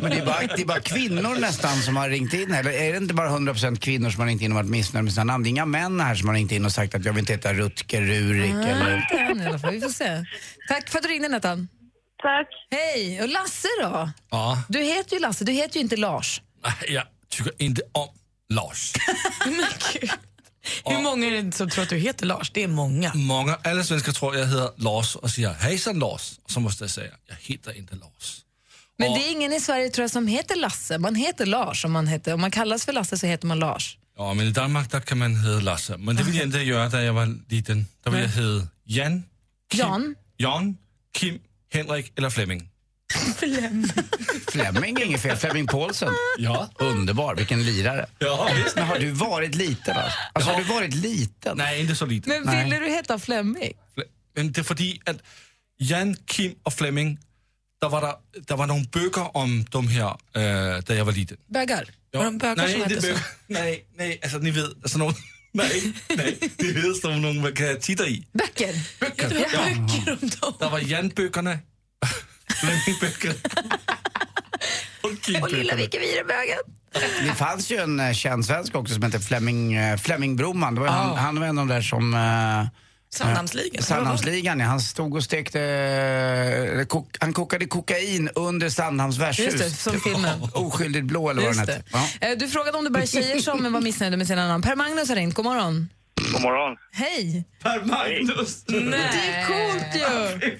Men 0.00 0.10
det 0.10 0.18
är, 0.22 0.26
bara, 0.26 0.40
det 0.56 0.62
är 0.62 0.66
bara 0.66 0.80
kvinnor 0.80 1.40
nästan 1.40 1.76
som 1.86 1.96
har 1.96 2.08
ringt 2.08 2.32
in. 2.34 2.54
Eller 2.54 2.70
är 2.70 2.90
det 2.92 2.96
inte 2.98 3.14
bara 3.14 3.28
100% 3.28 3.76
kvinnor 3.80 4.10
som 4.10 4.20
har 4.20 4.26
ringt 4.28 4.42
in 4.42 4.52
och 4.52 4.56
varit 4.56 4.70
missnöjda 4.70 5.02
med 5.02 5.12
sina 5.12 5.24
namn? 5.24 5.42
Det 5.44 5.48
är 5.48 5.50
inga 5.50 5.66
män 5.66 6.00
här 6.00 6.14
som 6.14 6.28
har 6.28 6.34
ringt 6.36 6.52
in 6.52 6.64
och 6.64 6.72
sagt 6.72 6.94
att 6.94 7.04
jag 7.04 7.12
vill 7.12 7.20
inte 7.20 7.32
heta 7.32 7.52
Rutger, 7.52 8.00
Rurik 8.00 8.54
Ah, 8.54 8.68
eller... 8.68 8.96
inte 8.96 9.18
än 9.18 9.40
i 9.42 9.46
alla 9.46 9.58
fall, 9.58 9.70
vi 9.70 9.80
får 9.80 9.88
se. 9.88 10.24
Tack 10.68 10.88
för 10.88 10.98
att 10.98 11.02
du 11.02 11.08
ringde 11.08 11.28
Nettan. 11.28 11.68
Tack. 12.22 12.48
Hej, 12.70 13.22
och 13.22 13.28
Lasse 13.28 13.68
då? 13.82 14.10
Ja, 14.30 14.56
Du 14.68 14.78
heter 14.78 15.16
ju 15.16 15.20
Lasse, 15.22 15.44
du 15.44 15.52
heter 15.52 15.74
ju 15.76 15.80
inte 15.80 15.96
Lars. 15.96 16.40
jag 16.88 17.02
tycker 17.28 17.52
inte 17.58 17.82
om 17.92 18.08
Lars. 18.48 18.92
Hur 20.84 21.02
många 21.02 21.26
är 21.26 21.42
det 21.42 21.52
som 21.52 21.70
tror 21.70 21.82
att 21.84 21.90
du 21.90 21.96
heter 21.96 22.26
Lars? 22.26 22.50
Det 22.50 22.62
är 22.62 22.68
många. 22.68 23.14
Många, 23.14 23.58
alla 23.64 23.84
svenskar 23.84 24.12
tror 24.12 24.36
jag 24.36 24.46
heter 24.46 24.70
Lars 24.76 25.16
och 25.16 25.30
säger 25.30 25.52
hejsan 25.52 25.98
Lars. 25.98 26.38
Och 26.42 26.50
så 26.50 26.60
måste 26.60 26.84
jag 26.84 26.90
säga, 26.90 27.12
jag 27.26 27.36
heter 27.40 27.78
inte 27.78 27.94
Lars. 27.94 28.42
Men 28.98 29.12
det 29.14 29.28
är 29.28 29.32
ingen 29.32 29.52
i 29.52 29.60
Sverige 29.60 29.90
tror 29.90 30.02
jag 30.02 30.10
som 30.10 30.26
heter 30.26 30.56
Lasse. 30.56 30.98
Man 30.98 31.14
heter 31.14 31.46
Lars 31.46 31.84
om 31.84 31.92
man, 31.92 32.06
heter, 32.06 32.34
om 32.34 32.40
man 32.40 32.50
kallas 32.50 32.84
för 32.84 32.92
Lasse 32.92 33.18
så 33.18 33.26
heter 33.26 33.46
man 33.46 33.58
Lars. 33.58 33.98
Ja, 34.18 34.34
men 34.34 34.46
i 34.46 34.50
Danmark 34.50 34.90
där 34.90 35.00
kan 35.00 35.18
man 35.18 35.36
heta 35.36 35.60
Lasse. 35.60 35.96
Men 35.96 36.16
det 36.16 36.22
ville 36.22 36.38
jag 36.38 36.46
inte 36.46 36.58
göra 36.58 36.88
när 36.88 37.00
jag 37.00 37.12
var 37.12 37.38
liten. 37.48 37.86
Då 38.04 38.10
ville 38.10 38.22
jag 38.22 38.28
heta 38.28 38.68
Jan, 38.84 39.22
Jan? 39.72 40.14
Jan, 40.36 40.76
Kim, 41.14 41.38
Henrik 41.72 42.12
eller 42.18 42.30
Flemming. 42.30 42.68
Flemming 44.52 44.96
är 44.96 45.04
inget 45.04 45.22
fel. 45.22 45.36
Flemming 45.36 45.66
Paulsen. 45.66 46.12
Ja. 46.38 46.68
Underbar, 46.78 47.34
vilken 47.34 47.64
lirare. 47.66 48.06
Ja, 48.18 48.48
visst. 48.64 48.76
Men 48.76 48.84
har 48.86 48.98
du 48.98 49.10
varit 49.10 49.54
liten 49.54 49.96
alltså? 49.96 50.18
alltså 50.32 50.50
har 50.50 50.58
du 50.58 50.64
varit 50.64 50.94
liten? 50.94 51.56
Nej, 51.56 51.80
inte 51.80 51.94
så 51.96 52.06
liten. 52.06 52.42
Men 52.44 52.64
ville 52.64 52.78
du 52.78 52.86
heta 52.86 53.18
Flemming? 53.18 53.72
Men 54.36 54.52
det 54.52 54.60
är 54.60 54.62
för 54.62 54.74
att 55.10 55.20
Jan, 55.78 56.16
Kim 56.26 56.54
och 56.62 56.72
Flemming, 56.74 57.18
där 57.80 57.88
var, 57.88 58.00
där, 58.00 58.14
där 58.46 58.56
var 58.56 58.66
några 58.66 58.84
böcker 58.92 59.36
om 59.36 59.64
de 59.70 59.88
här 59.88 60.08
äh, 60.08 60.82
när 60.88 60.94
jag 60.94 61.04
var 61.04 61.12
liten. 61.12 61.36
Bögar? 61.46 61.88
Ja. 62.10 62.18
Var 62.18 62.24
de 62.24 62.38
bögar 62.38 62.56
nej, 62.56 62.72
som 62.72 62.82
inte 62.82 62.94
hette 62.94 63.06
så? 63.06 63.12
böcker. 63.12 63.24
Nej, 63.46 63.86
nej, 63.96 64.20
alltså 64.22 64.38
ni 64.38 64.50
vet, 64.50 64.64
alltså 64.82 64.98
någon, 64.98 65.14
nej, 65.52 65.92
nej, 66.08 66.38
ni 66.58 66.72
vet 66.72 66.96
som 66.96 67.22
någon 67.22 67.40
man 67.40 67.52
kan 67.54 67.80
titta 67.80 68.06
i. 68.08 68.26
Böcker? 68.32 68.74
Böcker. 69.00 69.28
Det 69.28 69.34
var 69.34 69.42
Ja. 69.52 69.64
böcker 69.64 70.18
om 70.22 70.28
dem. 70.40 70.54
Där 70.58 70.70
var 70.70 70.78
Jan-böckerna, 70.78 71.58
Flemming-böckerna 72.60 73.34
och 75.42 75.52
lilla. 75.52 75.74
Vicky 75.74 75.98
Virebögen. 75.98 76.58
Det 77.26 77.34
fanns 77.34 77.70
ju 77.70 77.76
en 77.76 78.00
eh, 78.00 78.12
känd 78.12 78.46
svensk 78.46 78.74
också 78.74 78.94
som 78.94 79.02
hette 79.02 79.20
Flemming, 79.20 79.74
eh, 79.74 79.96
Flemming 79.96 80.36
Broman. 80.36 80.74
Det 80.74 80.80
var 80.80 80.88
han, 80.88 81.10
Ah. 81.10 81.16
han 81.16 81.40
var 81.40 81.46
en 81.46 81.58
av 81.58 81.66
de 81.66 81.74
där 81.74 81.82
som... 81.82 82.14
eh, 82.14 82.80
Sandhamnsligan. 83.14 83.82
Sandhamnsligan, 83.82 84.60
ja. 84.60 84.66
Han 84.66 84.80
stod 84.80 85.14
och 85.16 85.24
stekte... 85.24 85.60
eh, 86.80 86.84
Kok, 86.86 87.16
han 87.20 87.32
kokade 87.32 87.66
kokain 87.66 88.28
under 88.34 88.68
Sandhamns 88.68 89.18
värdshus. 89.18 89.44
Just 89.52 89.58
det, 89.58 89.70
som 89.70 90.00
filmen. 90.00 90.40
Oskyldigt 90.54 91.04
blå 91.06 91.30
eller 91.30 91.42
vad 91.42 91.48
Just 91.54 91.66
den 91.66 91.82
det. 91.92 91.98
hette. 91.98 92.08
Ja. 92.20 92.28
Eh, 92.28 92.38
Du 92.38 92.48
frågade 92.48 92.78
om 92.78 92.84
det 92.84 92.90
bara 92.90 93.02
är 93.02 93.06
tjejer 93.06 93.38
som 93.38 93.72
var 93.72 93.80
missnöjda 93.80 94.16
med 94.16 94.26
sina 94.26 94.48
namn. 94.48 94.62
Per 94.62 94.76
Magnus 94.76 95.08
har 95.08 95.16
ringt, 95.16 95.34
god 95.34 95.44
morgon. 95.44 95.88
God 96.32 96.42
morgon. 96.42 96.76
Hej! 96.92 97.44
Per 97.62 97.84
Magnus! 97.84 98.62
Det 98.64 98.76
är 98.96 99.46
coolt 99.46 99.94
ju! 99.94 100.58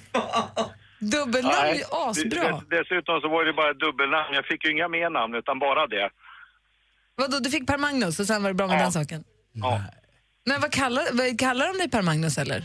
Dubbelnamn 1.13 1.67
är 1.73 1.75
ju 1.75 1.85
asbra. 1.93 2.43
Dess- 2.51 2.65
Dessutom 2.77 3.21
så 3.21 3.29
var 3.29 3.45
det 3.45 3.53
bara 3.53 3.73
dubbelnamn. 3.75 4.35
Jag 4.39 4.45
fick 4.47 4.65
ju 4.65 4.71
inga 4.73 4.89
mer 4.89 5.11
namn 5.11 5.35
utan 5.35 5.59
bara 5.59 5.87
det. 5.87 6.11
Vadå, 7.15 7.39
du 7.39 7.51
fick 7.51 7.67
Per 7.67 7.79
Magnus 7.79 8.21
och 8.21 8.27
sen 8.27 8.43
var 8.43 8.51
det 8.51 8.55
bra 8.55 8.67
med 8.67 8.77
Ja. 8.79 8.83
den 8.83 8.93
saken? 8.93 9.25
Ja. 9.53 9.81
Men 10.49 10.61
vad 10.61 10.73
kallar, 10.73 11.03
vad 11.13 11.39
kallar 11.39 11.67
de 11.73 11.79
dig 11.79 11.91
Per 11.91 12.03
Magnus 12.03 12.39
eller? 12.39 12.65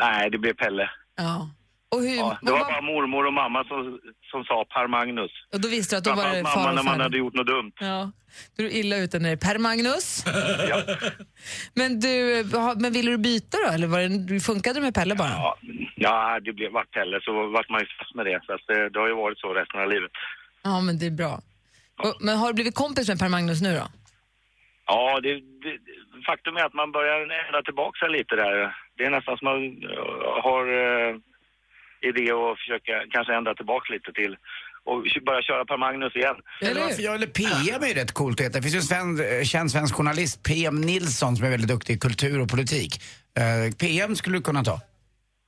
Nej, 0.00 0.30
det 0.30 0.38
blev 0.38 0.54
Pelle. 0.54 0.90
Ja. 1.16 1.50
Och, 1.92 2.00
hur, 2.00 2.16
Ja, 2.16 2.38
det 2.42 2.52
var 2.52 2.58
bara 2.58 2.80
mormor 2.80 3.26
och 3.26 3.32
mamma 3.32 3.64
som, 3.64 4.00
som 4.30 4.44
sa 4.44 4.64
Per 4.74 4.86
Magnus. 4.86 5.30
och 5.52 5.60
då 5.60 5.68
visste 5.68 5.94
du 5.94 5.98
att 5.98 6.04
då 6.04 6.14
var 6.14 6.28
det 6.34 6.44
far 6.44 6.56
mamma 6.56 6.72
när 6.72 6.82
man 6.82 7.00
hade 7.00 7.18
gjort 7.18 7.34
något 7.34 7.46
dumt. 7.46 7.72
Ja, 7.80 8.10
då 8.56 8.62
är 8.62 8.68
du 8.68 8.72
illa 8.72 8.96
ute 8.96 9.18
när 9.18 9.28
det 9.28 9.34
är 9.34 9.52
Per 9.52 9.58
Magnus. 9.58 10.24
Men 11.74 12.00
du, 12.00 12.44
men 12.76 12.92
ville 12.92 13.10
du 13.10 13.18
byta 13.18 13.56
då 13.66 13.72
eller 13.72 13.86
var 13.86 14.00
det, 14.00 14.40
funkade 14.40 14.74
det 14.78 14.80
med 14.80 14.94
Pelle 14.94 15.14
bara? 15.14 15.28
Ja, 15.28 15.56
ja 15.96 16.40
det 16.40 16.52
blev, 16.52 16.72
vart 16.72 16.90
Pelle 16.90 17.20
så 17.22 17.46
vart 17.46 17.68
man 17.68 17.80
ju 17.80 17.86
fast 17.98 18.14
med 18.14 18.26
det. 18.26 18.40
Så 18.46 18.58
det, 18.66 18.88
det 18.88 18.98
har 18.98 19.08
ju 19.08 19.14
varit 19.14 19.38
så 19.38 19.54
resten 19.54 19.80
av 19.80 19.88
livet. 19.88 20.10
Ja, 20.62 20.80
men 20.80 20.98
det 20.98 21.06
är 21.06 21.10
bra. 21.10 21.40
Och, 22.02 22.14
men 22.20 22.38
har 22.38 22.46
du 22.46 22.54
blivit 22.54 22.74
kompis 22.74 23.08
med 23.08 23.18
Per 23.18 23.28
Magnus 23.28 23.62
nu 23.62 23.72
då? 23.74 23.86
Ja, 24.86 25.20
det, 25.22 25.34
det, 25.34 25.74
faktum 26.26 26.56
är 26.56 26.64
att 26.64 26.74
man 26.74 26.92
börjar 26.92 27.20
ändra 27.20 27.62
tillbaka 27.62 27.98
sig 27.98 28.10
lite 28.18 28.36
där. 28.36 28.76
Det 28.96 29.04
är 29.04 29.10
nästan 29.10 29.38
som 29.38 29.44
man 29.44 29.58
eh, 29.92 30.42
har 30.46 30.64
uh, 30.68 31.16
idé 32.10 32.24
att 32.32 32.58
försöka 32.62 32.94
kanske 33.14 33.32
ändra 33.38 33.54
tillbaka 33.54 33.92
lite 33.92 34.12
till 34.12 34.36
och 34.84 34.98
börja 35.26 35.42
köra 35.42 35.64
Per 35.64 35.78
Magnus 35.78 36.16
igen. 36.16 36.36
Eller, 36.60 36.80
varför, 36.80 37.02
ja, 37.02 37.14
eller 37.14 37.26
PM 37.26 37.82
är 37.82 37.88
ju 37.88 37.94
rätt 37.94 38.12
coolt 38.12 38.40
att 38.40 38.46
heta. 38.46 38.58
Det 38.58 38.62
finns 38.62 38.74
ju 38.74 38.78
en 38.78 38.82
sven, 38.82 39.38
eh, 39.38 39.44
känd 39.44 39.70
svensk 39.70 39.94
journalist, 39.94 40.42
PM 40.42 40.80
Nilsson, 40.80 41.36
som 41.36 41.46
är 41.46 41.50
väldigt 41.50 41.68
duktig 41.68 41.94
i 41.94 41.98
kultur 41.98 42.40
och 42.40 42.48
politik. 42.48 43.02
Eh, 43.38 43.74
PM 43.74 44.16
skulle 44.16 44.38
du 44.38 44.42
kunna 44.42 44.64
ta. 44.64 44.80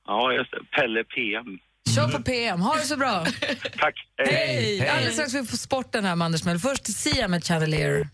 Ja, 0.07 0.33
just 0.33 0.51
det. 0.51 0.59
Pelle 0.77 1.03
PM. 1.03 1.59
Kör 1.95 2.07
på 2.07 2.23
PM, 2.23 2.61
ha 2.61 2.75
det 2.75 2.81
så 2.81 2.97
bra! 2.97 3.25
Tack. 3.79 3.95
Hej! 4.17 4.89
Alldeles 4.89 5.13
strax 5.13 5.29
ska 5.31 5.41
vi 5.41 5.47
få 5.47 5.57
sporten 5.57 6.05
här 6.05 6.15
med 6.15 6.25
Anders 6.25 6.43
Mell. 6.43 6.59
Först 6.59 6.87
Sia 6.87 7.27
med 7.27 7.43
Chandelier. 7.43 8.07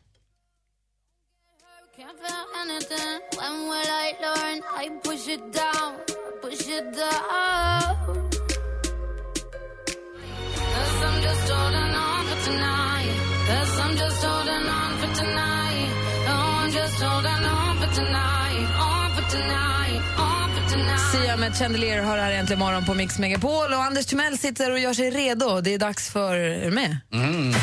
Holding 11.55 11.93
on 12.07 12.21
for 12.29 12.39
tonight. 12.49 13.13
Cause 13.47 13.73
I'm 13.83 13.93
just 14.03 14.23
holding 14.23 14.65
on 14.79 14.91
for 15.01 15.09
tonight. 15.21 15.89
No, 16.27 16.35
I'm 16.59 16.71
just 16.71 16.97
holding 17.03 17.43
on 17.57 17.73
for 17.81 17.89
tonight. 17.99 18.65
On 18.89 19.07
for 19.15 19.25
tonight. 19.35 20.01
On 20.17 20.47
for 20.55 20.63
tonight. 20.73 21.11
Sia 21.11 21.37
med 21.37 21.55
Chandelier 21.57 22.01
har 22.01 22.17
här 22.17 22.31
äntligen 22.31 22.59
morgon 22.59 22.85
på 22.85 22.93
Mix 22.93 23.19
Megapol 23.19 23.73
och 23.73 23.83
Anders 23.83 24.05
Timell 24.05 24.37
sitter 24.37 24.71
och 24.71 24.79
gör 24.79 24.93
sig 24.93 25.09
redo. 25.11 25.61
Det 25.61 25.73
är 25.73 25.79
dags 25.79 26.09
för... 26.09 26.35
Är 26.37 26.65
du 26.65 26.71
med? 26.71 26.97
Mm. 27.13 27.53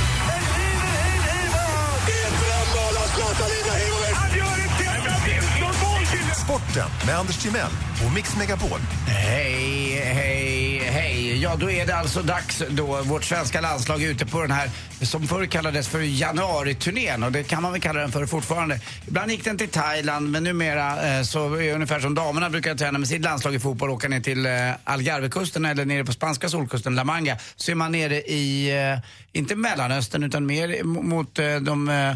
Sporten 6.68 7.06
med 7.06 7.18
Anders 7.18 7.36
Timell 7.36 7.70
och 8.06 8.14
Mix 8.14 8.36
Megapol. 8.36 8.80
Hej, 9.06 10.00
hej, 10.04 10.78
hej. 10.78 11.42
Ja, 11.42 11.56
då 11.56 11.70
är 11.70 11.86
det 11.86 11.96
alltså 11.96 12.22
dags 12.22 12.62
då. 12.70 13.02
Vårt 13.02 13.24
svenska 13.24 13.60
landslag 13.60 14.02
är 14.02 14.08
ute 14.08 14.26
på 14.26 14.42
den 14.42 14.50
här 14.50 14.70
som 15.02 15.28
förr 15.28 15.46
kallades 15.46 15.88
för 15.88 16.00
januariturnén 16.00 17.22
och 17.22 17.32
det 17.32 17.42
kan 17.42 17.62
man 17.62 17.72
väl 17.72 17.80
kalla 17.80 18.00
den 18.00 18.12
för 18.12 18.26
fortfarande. 18.26 18.80
Ibland 19.06 19.30
gick 19.30 19.44
den 19.44 19.58
till 19.58 19.68
Thailand 19.68 20.30
men 20.30 20.44
numera 20.44 21.18
eh, 21.18 21.22
så 21.22 21.54
är 21.54 21.62
det 21.62 21.72
ungefär 21.72 22.00
som 22.00 22.14
damerna 22.14 22.50
brukar 22.50 22.74
träna 22.74 22.98
med 22.98 23.08
sitt 23.08 23.22
landslag 23.22 23.54
i 23.54 23.58
fotboll 23.58 23.90
och 23.90 23.96
åka 23.96 24.08
ner 24.08 24.20
till 24.20 24.46
eh, 24.46 24.52
Algarvekusten 24.84 25.64
eller 25.64 25.84
nere 25.84 26.04
på 26.04 26.12
spanska 26.12 26.48
solkusten 26.48 26.94
La 26.94 27.04
Manga 27.04 27.36
så 27.56 27.70
är 27.70 27.74
man 27.74 27.92
nere 27.92 28.16
i, 28.16 28.76
eh, 28.92 28.98
inte 29.32 29.56
Mellanöstern 29.56 30.22
utan 30.22 30.46
mer 30.46 30.84
mot 30.84 31.38
eh, 31.38 31.56
de, 31.56 31.88
eh, 31.88 32.08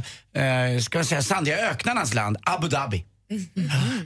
eh 0.42 0.78
ska 0.80 0.98
jag 0.98 1.06
säga, 1.06 1.22
sandiga 1.22 1.70
öknarnas 1.70 2.14
land, 2.14 2.36
Abu 2.44 2.68
Dhabi. 2.68 3.04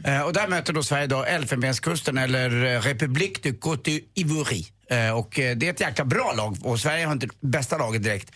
Eh, 0.04 0.20
och 0.20 0.32
där 0.32 0.48
möter 0.48 0.72
då 0.72 0.82
Sverige 0.82 1.06
då 1.06 1.24
Elfenbenskusten 1.24 2.18
eller 2.18 2.64
eh, 2.64 2.80
République 2.80 3.42
du 3.42 3.52
Côte 3.52 4.00
d'Ivoire. 4.16 4.64
Eh, 4.90 5.18
och 5.18 5.32
det 5.34 5.62
är 5.62 5.70
ett 5.70 5.80
jäkla 5.80 6.04
bra 6.04 6.32
lag 6.32 6.56
och 6.62 6.80
Sverige 6.80 7.06
har 7.06 7.12
inte 7.12 7.28
bästa 7.40 7.78
laget 7.78 8.02
direkt 8.02 8.32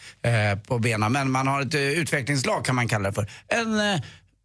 på 0.66 0.78
benen 0.78 1.12
men 1.12 1.30
man 1.30 1.46
har 1.46 1.62
ett 1.62 1.74
utvecklingslag 1.74 2.64
kan 2.64 2.74
man 2.74 2.88
kalla 2.88 3.08
det 3.08 3.14
för. 3.14 3.30
En 3.48 3.80
eh, 3.80 4.00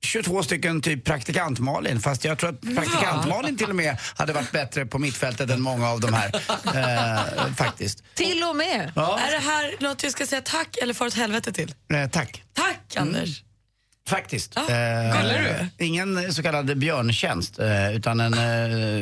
22 0.05 0.43
stycken 0.43 0.81
typ 0.81 1.03
praktikant-Malin 1.03 1.99
fast 1.99 2.25
jag 2.25 2.37
tror 2.37 2.49
att 2.49 2.61
praktikant-Malin 2.61 3.57
till 3.57 3.69
och 3.69 3.75
med 3.75 3.97
hade 4.15 4.33
varit 4.33 4.51
bättre 4.51 4.85
på 4.85 4.99
mittfältet 4.99 5.49
än 5.49 5.61
många 5.61 5.89
av 5.89 5.99
de 5.99 6.13
här. 6.13 6.31
Eh, 6.75 7.53
faktiskt. 7.55 8.03
Till 8.13 8.43
och 8.43 8.55
med. 8.55 8.91
Ja. 8.95 9.19
Är 9.19 9.31
det 9.31 9.39
här 9.39 9.75
något 9.79 10.03
jag 10.03 10.11
ska 10.11 10.25
säga 10.25 10.41
tack 10.41 10.77
eller 10.81 10.93
far 10.93 11.07
åt 11.07 11.13
helvete 11.13 11.53
till? 11.53 11.73
Eh, 11.93 12.09
tack. 12.09 12.43
Tack 12.53 12.95
Anders. 12.97 13.43
Faktiskt. 14.09 14.51
Ja, 14.55 14.69
Eh? 14.75 15.65
Ingen 15.77 16.33
så 16.33 16.43
kallad 16.43 16.77
björntjänst. 16.77 17.59
Eh, 17.59 17.95
utan 17.95 18.19
en, 18.19 18.33
eh, 18.33 18.39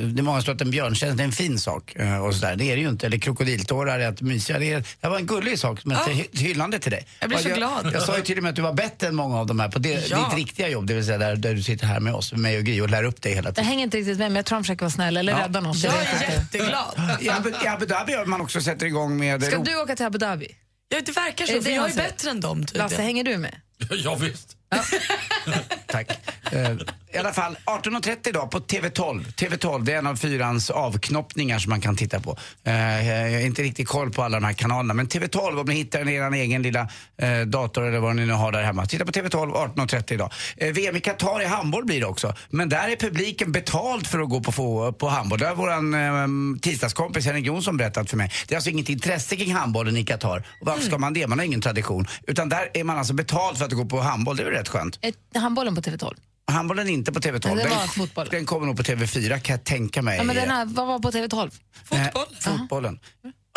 det 0.08 0.22
är 0.22 0.24
många 0.24 0.38
som 0.40 0.46
tror 0.46 0.56
att 0.56 0.62
en 0.62 0.72
björntjänst 0.72 1.20
är 1.20 1.24
en 1.24 1.32
fin 1.32 1.60
sak. 1.60 1.96
Eh, 1.96 2.18
och 2.26 2.36
sådär. 2.36 2.56
Det 2.56 2.66
är 2.72 2.76
det 2.76 2.82
ju 2.82 2.90
inte. 2.90 3.06
Eller 3.06 3.18
krokodiltårar 3.18 4.00
är 4.00 4.08
att 4.08 4.22
mysiga. 4.22 4.60
Det, 4.60 4.74
är, 4.74 4.84
det 5.02 5.08
var 5.08 5.18
en 5.18 5.26
gullig 5.26 5.60
sak, 5.60 5.80
men 5.86 5.98
Ja. 5.98 6.12
ett 6.12 6.18
hy- 6.18 6.38
hyllande 6.40 6.80
till 6.80 6.92
dig. 6.92 7.08
Jag 7.20 7.30
blir 7.30 7.38
så 7.40 7.50
jag, 7.50 7.58
glad. 7.58 7.92
Jag 7.94 8.02
sa 8.02 8.18
ju 8.18 8.24
till 8.24 8.38
och 8.38 8.44
med 8.44 8.50
att 8.50 8.56
du 8.56 8.62
var 8.62 8.74
bättre 8.74 9.08
än 9.08 9.16
många 9.16 9.40
av 9.40 9.48
de 9.48 9.60
här 9.60 9.70
på 9.70 9.80
det, 9.80 10.10
Ja. 10.10 10.26
ditt 10.30 10.38
riktiga 10.38 10.70
jobb. 10.70 10.88
Det 10.88 10.94
vill 10.94 11.06
säga 11.06 11.18
där, 11.18 11.36
där 11.36 11.54
du 11.54 11.64
sitter 11.64 11.86
här 11.88 12.00
med 12.00 12.14
oss, 12.14 12.32
med 12.32 12.42
mig 12.42 12.58
och 12.58 12.64
Gry 12.64 12.82
och 12.82 12.90
lär 12.90 13.04
upp 13.04 13.22
dig 13.22 13.34
hela 13.36 13.48
Jag 13.48 13.56
tiden. 13.56 13.68
hänger 13.68 13.84
inte 13.84 13.98
riktigt 13.98 14.18
med, 14.18 14.28
men 14.32 14.36
jag 14.36 14.46
tror 14.46 14.56
han 14.56 14.64
försöker 14.64 14.82
vara 14.82 14.92
snäll 14.92 15.18
eller 15.18 15.36
rädda 15.36 15.60
något. 15.62 15.78
Jag 15.84 15.94
är 15.94 16.32
jätteglad. 16.32 17.02
I 17.22 17.30
Abu, 17.30 17.50
I 17.66 17.68
Abu 17.68 17.86
Dhabi 17.86 18.14
har 18.14 18.26
man 18.26 18.42
också 18.42 18.62
sätter 18.62 18.86
igång 18.86 19.18
med... 19.18 19.44
Ska 19.44 19.58
du 19.58 19.76
åka 19.82 19.96
till 19.96 20.06
Abu 20.06 20.18
Dhabi? 20.18 20.48
Ja, 20.90 20.98
det 21.06 21.12
verkar 21.12 21.44
Är 21.44 21.48
så, 21.48 21.54
det 21.54 21.62
för 21.62 21.72
jag 21.72 21.92
är 21.92 21.96
bättre 21.96 22.30
än 22.30 22.40
dem 22.42 22.66
tydligen. 22.66 22.90
Lasse, 22.90 23.02
hänger 23.02 23.24
du 23.24 23.38
med? 23.38 23.56
Ja, 24.04 24.16
visst. 24.16 24.58
Tack. 25.88 26.20
Eh, 26.52 26.76
i 27.14 27.18
alla 27.18 27.34
fall, 27.34 27.58
18.30 27.66 28.30
idag 28.30 28.52
på 28.52 28.60
TV12. 28.60 29.26
TV12 29.34 29.84
det 29.84 29.94
är 29.94 29.98
en 29.98 30.08
av 30.08 30.16
fyrans 30.16 30.70
avknoppningar 30.70 31.60
som 31.60 31.70
man 31.70 31.82
kan 31.82 31.96
titta 31.96 32.20
på. 32.20 32.38
Eh, 32.64 33.10
jag 33.10 33.40
har 33.40 33.46
inte 33.46 33.62
riktigt 33.62 33.88
koll 33.88 34.12
på 34.12 34.24
alla 34.24 34.40
de 34.40 34.46
här 34.46 34.54
kanalerna 34.54 34.94
men 34.94 35.08
TV12 35.08 35.60
om 35.60 35.66
ni 35.66 35.76
hittar 35.76 36.10
er 36.10 36.34
egen 36.34 36.62
lilla 36.62 36.88
eh, 37.18 37.42
dator 37.42 37.88
eller 37.88 38.00
vad 38.00 38.16
ni 38.16 38.26
nu 38.26 38.34
har 38.34 38.52
där 38.52 38.64
hemma. 38.64 38.86
Titta 38.86 39.06
på 39.06 39.12
TV12 39.12 39.76
18.30 39.76 40.14
idag. 40.14 40.32
Eh, 40.58 40.74
VM 40.74 40.96
i 40.96 41.00
Qatar 41.00 41.42
i 41.42 41.46
handboll 41.46 41.86
blir 41.86 42.00
det 42.00 42.06
också. 42.06 42.36
Men 42.50 42.70
där 42.70 42.88
är 42.88 42.96
publiken 42.96 43.52
betald 43.52 44.08
för 44.08 44.20
att 44.20 44.30
gå 44.30 44.42
på, 44.42 44.52
få, 44.52 44.94
på 44.94 45.08
handboll. 45.08 45.40
Det 45.40 45.48
har 45.48 45.56
våran 45.56 45.94
eh, 45.94 46.60
tisdagskompis 46.62 47.26
Henrik 47.26 47.46
Jonsson 47.46 47.78
berättat 47.78 48.10
för 48.10 48.18
mig. 48.18 48.32
Det 48.48 48.54
är 48.54 48.58
alltså 48.58 48.70
inget 48.70 48.90
intresse 48.90 49.36
kring 49.36 49.54
handbollen 49.54 49.98
i 49.98 50.06
Qatar. 50.06 50.48
Varför 50.62 50.84
ska 50.84 50.98
man 50.98 51.14
det? 51.14 51.28
Man 51.28 51.40
har 51.40 51.46
ingen 51.46 51.62
tradition. 51.62 52.08
Utan 52.28 52.50
där 52.50 52.70
är 52.74 52.84
man 52.84 52.98
alltså 52.98 53.14
betald 53.14 53.58
för 53.58 53.66
att 53.66 53.72
gå 53.72 53.86
på 53.86 54.00
handboll. 54.00 54.36
Det 54.36 54.44
är 54.44 54.46
väl 54.46 54.54
rätt 54.54 54.70
skönt. 54.70 55.00
Handbollen 55.36 55.76
på 55.76 55.82
TV12? 55.82 56.14
Handbollen 56.52 56.90
inte 56.90 57.12
på 57.12 57.20
TV12. 57.20 57.56
Nej, 57.56 57.66
det 57.66 58.16
var 58.16 58.26
den, 58.26 58.46
kommer 58.46 58.68
nog 58.68 58.78
på 58.78 58.84
TV4 58.84 59.40
kan 59.40 59.54
jag 59.54 59.64
tänka 59.64 60.02
mig. 60.02 60.18
Ja, 60.18 60.24
men 60.24 60.36
den 60.36 60.50
här, 60.50 60.66
vad 60.66 60.88
var 60.88 61.00
på 61.00 61.12
TV12? 61.12 61.52
Fotboll? 61.86 62.36
fotbollen. 62.40 63.00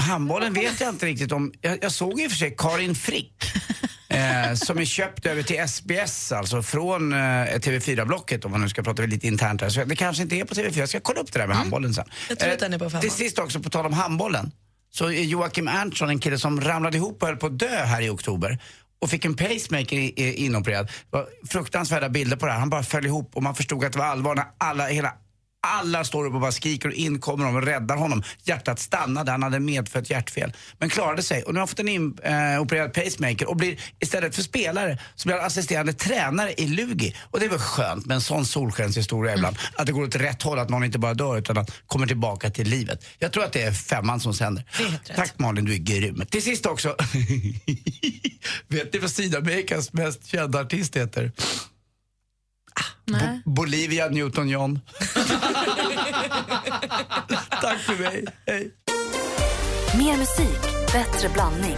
Handbollen 0.03 0.53
vet 0.53 0.81
jag 0.81 0.89
inte 0.89 1.07
riktigt 1.07 1.33
om. 1.33 1.53
Jag, 1.61 1.79
jag 1.83 1.93
såg 1.93 2.21
i 2.21 2.27
och 2.27 2.31
för 2.31 2.39
sig 2.39 2.55
Karin 2.59 2.95
Frick. 2.95 3.33
eh, 4.09 4.55
som 4.55 4.79
är 4.79 4.85
köpt 4.85 5.27
över 5.27 5.43
till 5.43 5.69
SBS, 5.69 6.33
alltså 6.33 6.63
från 6.63 7.13
eh, 7.13 7.17
TV4-blocket 7.17 8.45
om 8.45 8.51
man 8.51 8.61
nu 8.61 8.69
ska 8.69 8.83
prata 8.83 9.03
lite 9.03 9.27
internt 9.27 9.61
här. 9.61 9.69
Så 9.69 9.85
det 9.85 9.97
kanske 9.97 10.23
inte 10.23 10.37
är 10.37 10.45
på 10.45 10.55
TV4. 10.55 10.79
Jag 10.79 10.89
ska 10.89 11.01
kolla 11.01 11.21
upp 11.21 11.33
det 11.33 11.39
där 11.39 11.47
med 11.47 11.57
handbollen 11.57 11.95
sen. 11.95 12.05
Jag 12.29 12.39
tror 12.39 12.53
att 12.53 12.59
den 12.59 12.73
är 12.73 12.79
på 12.79 12.91
femman. 12.91 13.01
Till 13.01 13.11
sist 13.11 13.39
också, 13.39 13.61
på 13.61 13.71
tal 13.71 13.87
om 13.87 13.93
handbollen. 13.93 14.53
Så 14.91 15.07
är 15.07 15.23
Joakim 15.23 15.69
Erntsson 15.69 16.09
en 16.09 16.19
kille 16.19 16.39
som 16.39 16.61
ramlade 16.61 16.97
ihop 16.97 17.23
och 17.23 17.29
höll 17.29 17.37
på 17.37 17.47
att 17.47 17.59
dö 17.59 17.85
här 17.85 18.03
i 18.03 18.09
oktober 18.09 18.59
och 19.07 19.11
fick 19.11 19.25
en 19.25 19.37
pacemaker 19.37 20.21
inopererad. 20.21 20.87
Det 20.87 20.93
var 21.11 21.27
fruktansvärda 21.49 22.09
bilder 22.09 22.37
på 22.37 22.47
det 22.47 22.53
här. 22.53 22.59
Han 22.59 22.71
bara 22.71 22.83
föll 22.83 23.07
ihop 23.07 23.37
och 23.37 23.43
man 23.43 23.55
förstod 23.55 23.85
att 23.85 23.93
det 23.93 23.99
var 23.99 24.07
allvar 24.07 24.35
när 24.35 24.45
alla, 24.59 24.87
hela 24.87 25.13
alla 25.67 26.05
står 26.05 26.27
upp 26.27 26.35
och 26.35 26.41
bara 26.41 26.53
skriker 26.53 26.89
och 26.89 26.95
in 26.95 27.21
kommer 27.21 27.45
de 27.45 27.57
och 27.57 27.63
räddar 27.63 27.97
honom. 27.97 28.23
Hjärtat 28.43 28.79
stannade, 28.79 29.31
han 29.31 29.43
hade 29.43 29.61
medfött 29.61 30.11
hjärtfel. 30.11 30.53
Men 30.79 30.89
klarade 30.89 31.23
sig 31.23 31.43
och 31.43 31.53
nu 31.53 31.59
har 31.59 31.61
han 31.61 31.69
fått 31.69 31.81
en 31.81 31.89
inopererad 31.89 32.93
pacemaker 32.93 33.49
och 33.49 33.57
blir 33.57 33.81
istället 34.01 34.35
för 34.35 34.43
spelare 34.43 34.99
så 35.15 35.29
blir 35.29 35.37
han 35.37 35.47
assisterande 35.47 35.93
tränare 35.93 36.53
i 36.53 36.67
Lugi. 36.67 37.17
Och 37.31 37.41
det 37.41 37.47
är 37.47 37.51
väl 37.51 37.59
skönt 37.59 38.07
med 38.07 38.15
en 38.15 38.21
sån 38.21 38.47
solskenshistoria 38.47 39.35
ibland. 39.35 39.57
Att 39.75 39.87
det 39.87 39.93
går 39.93 40.03
åt 40.03 40.17
rätt 40.17 40.43
håll, 40.43 40.59
att 40.59 40.69
någon 40.69 40.85
inte 40.85 40.99
bara 40.99 41.15
dör 41.15 41.39
utan 41.39 41.59
att 41.59 41.71
kommer 41.87 42.07
tillbaka 42.07 42.51
till 42.51 42.69
livet. 42.69 43.07
Jag 43.19 43.33
tror 43.33 43.45
att 43.45 43.53
det 43.53 43.63
är 43.63 43.73
femman 43.73 44.21
som 44.21 44.35
sänder. 44.35 44.65
Tack 45.17 45.39
Malin, 45.39 45.65
du 45.65 45.73
är 45.73 45.79
grym. 45.79 46.23
Till 46.31 46.43
sist 46.43 46.67
också, 46.67 46.89
vet 48.69 48.93
ni 48.93 48.99
vad 48.99 49.11
Sydamerikas 49.11 49.93
mest 49.93 50.27
kända 50.27 50.61
artist 50.61 50.97
heter? 50.97 51.33
Nej. 53.05 53.43
Bolivia 53.45 54.09
Newton-John. 54.09 54.81
Tack 57.61 57.79
för 57.79 58.03
mig. 58.03 58.25
Hej. 58.47 58.75
Mer 59.99 60.17
musik, 60.17 60.61
bättre 60.93 61.29
blandning. 61.29 61.77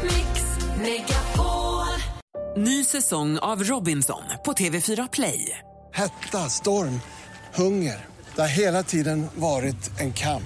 Ny 2.56 2.84
säsong 2.84 3.38
av 3.38 3.64
Robinson 3.64 4.22
på 4.44 4.52
TV4 4.52 5.08
Play. 5.12 5.58
Hetta, 5.94 6.38
storm, 6.38 7.00
hunger. 7.54 8.06
Det 8.34 8.40
har 8.40 8.48
hela 8.48 8.82
tiden 8.82 9.26
varit 9.34 10.00
en 10.00 10.12
kamp. 10.12 10.42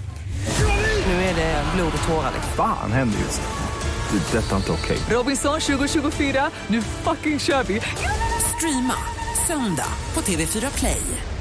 Nu 1.07 1.13
är 1.13 1.35
det 1.35 1.65
blod 1.75 1.93
och 2.03 2.09
tårar. 2.09 2.33
Fan 2.57 2.93
händer 2.93 3.19
just 3.19 3.41
nu. 3.41 4.19
Det. 4.19 4.39
är 4.39 4.43
Detta 4.43 4.53
är 4.53 4.57
inte 4.57 4.73
okej. 4.73 4.99
Robinson 5.11 5.61
2024, 5.61 6.51
nu 6.67 6.83
fucking 6.83 7.39
kör 7.39 7.65
vi! 7.65 7.81
Streama 8.57 8.95
söndag 9.47 9.89
på 10.15 10.21
TV4 10.21 10.79
Play. 10.79 11.32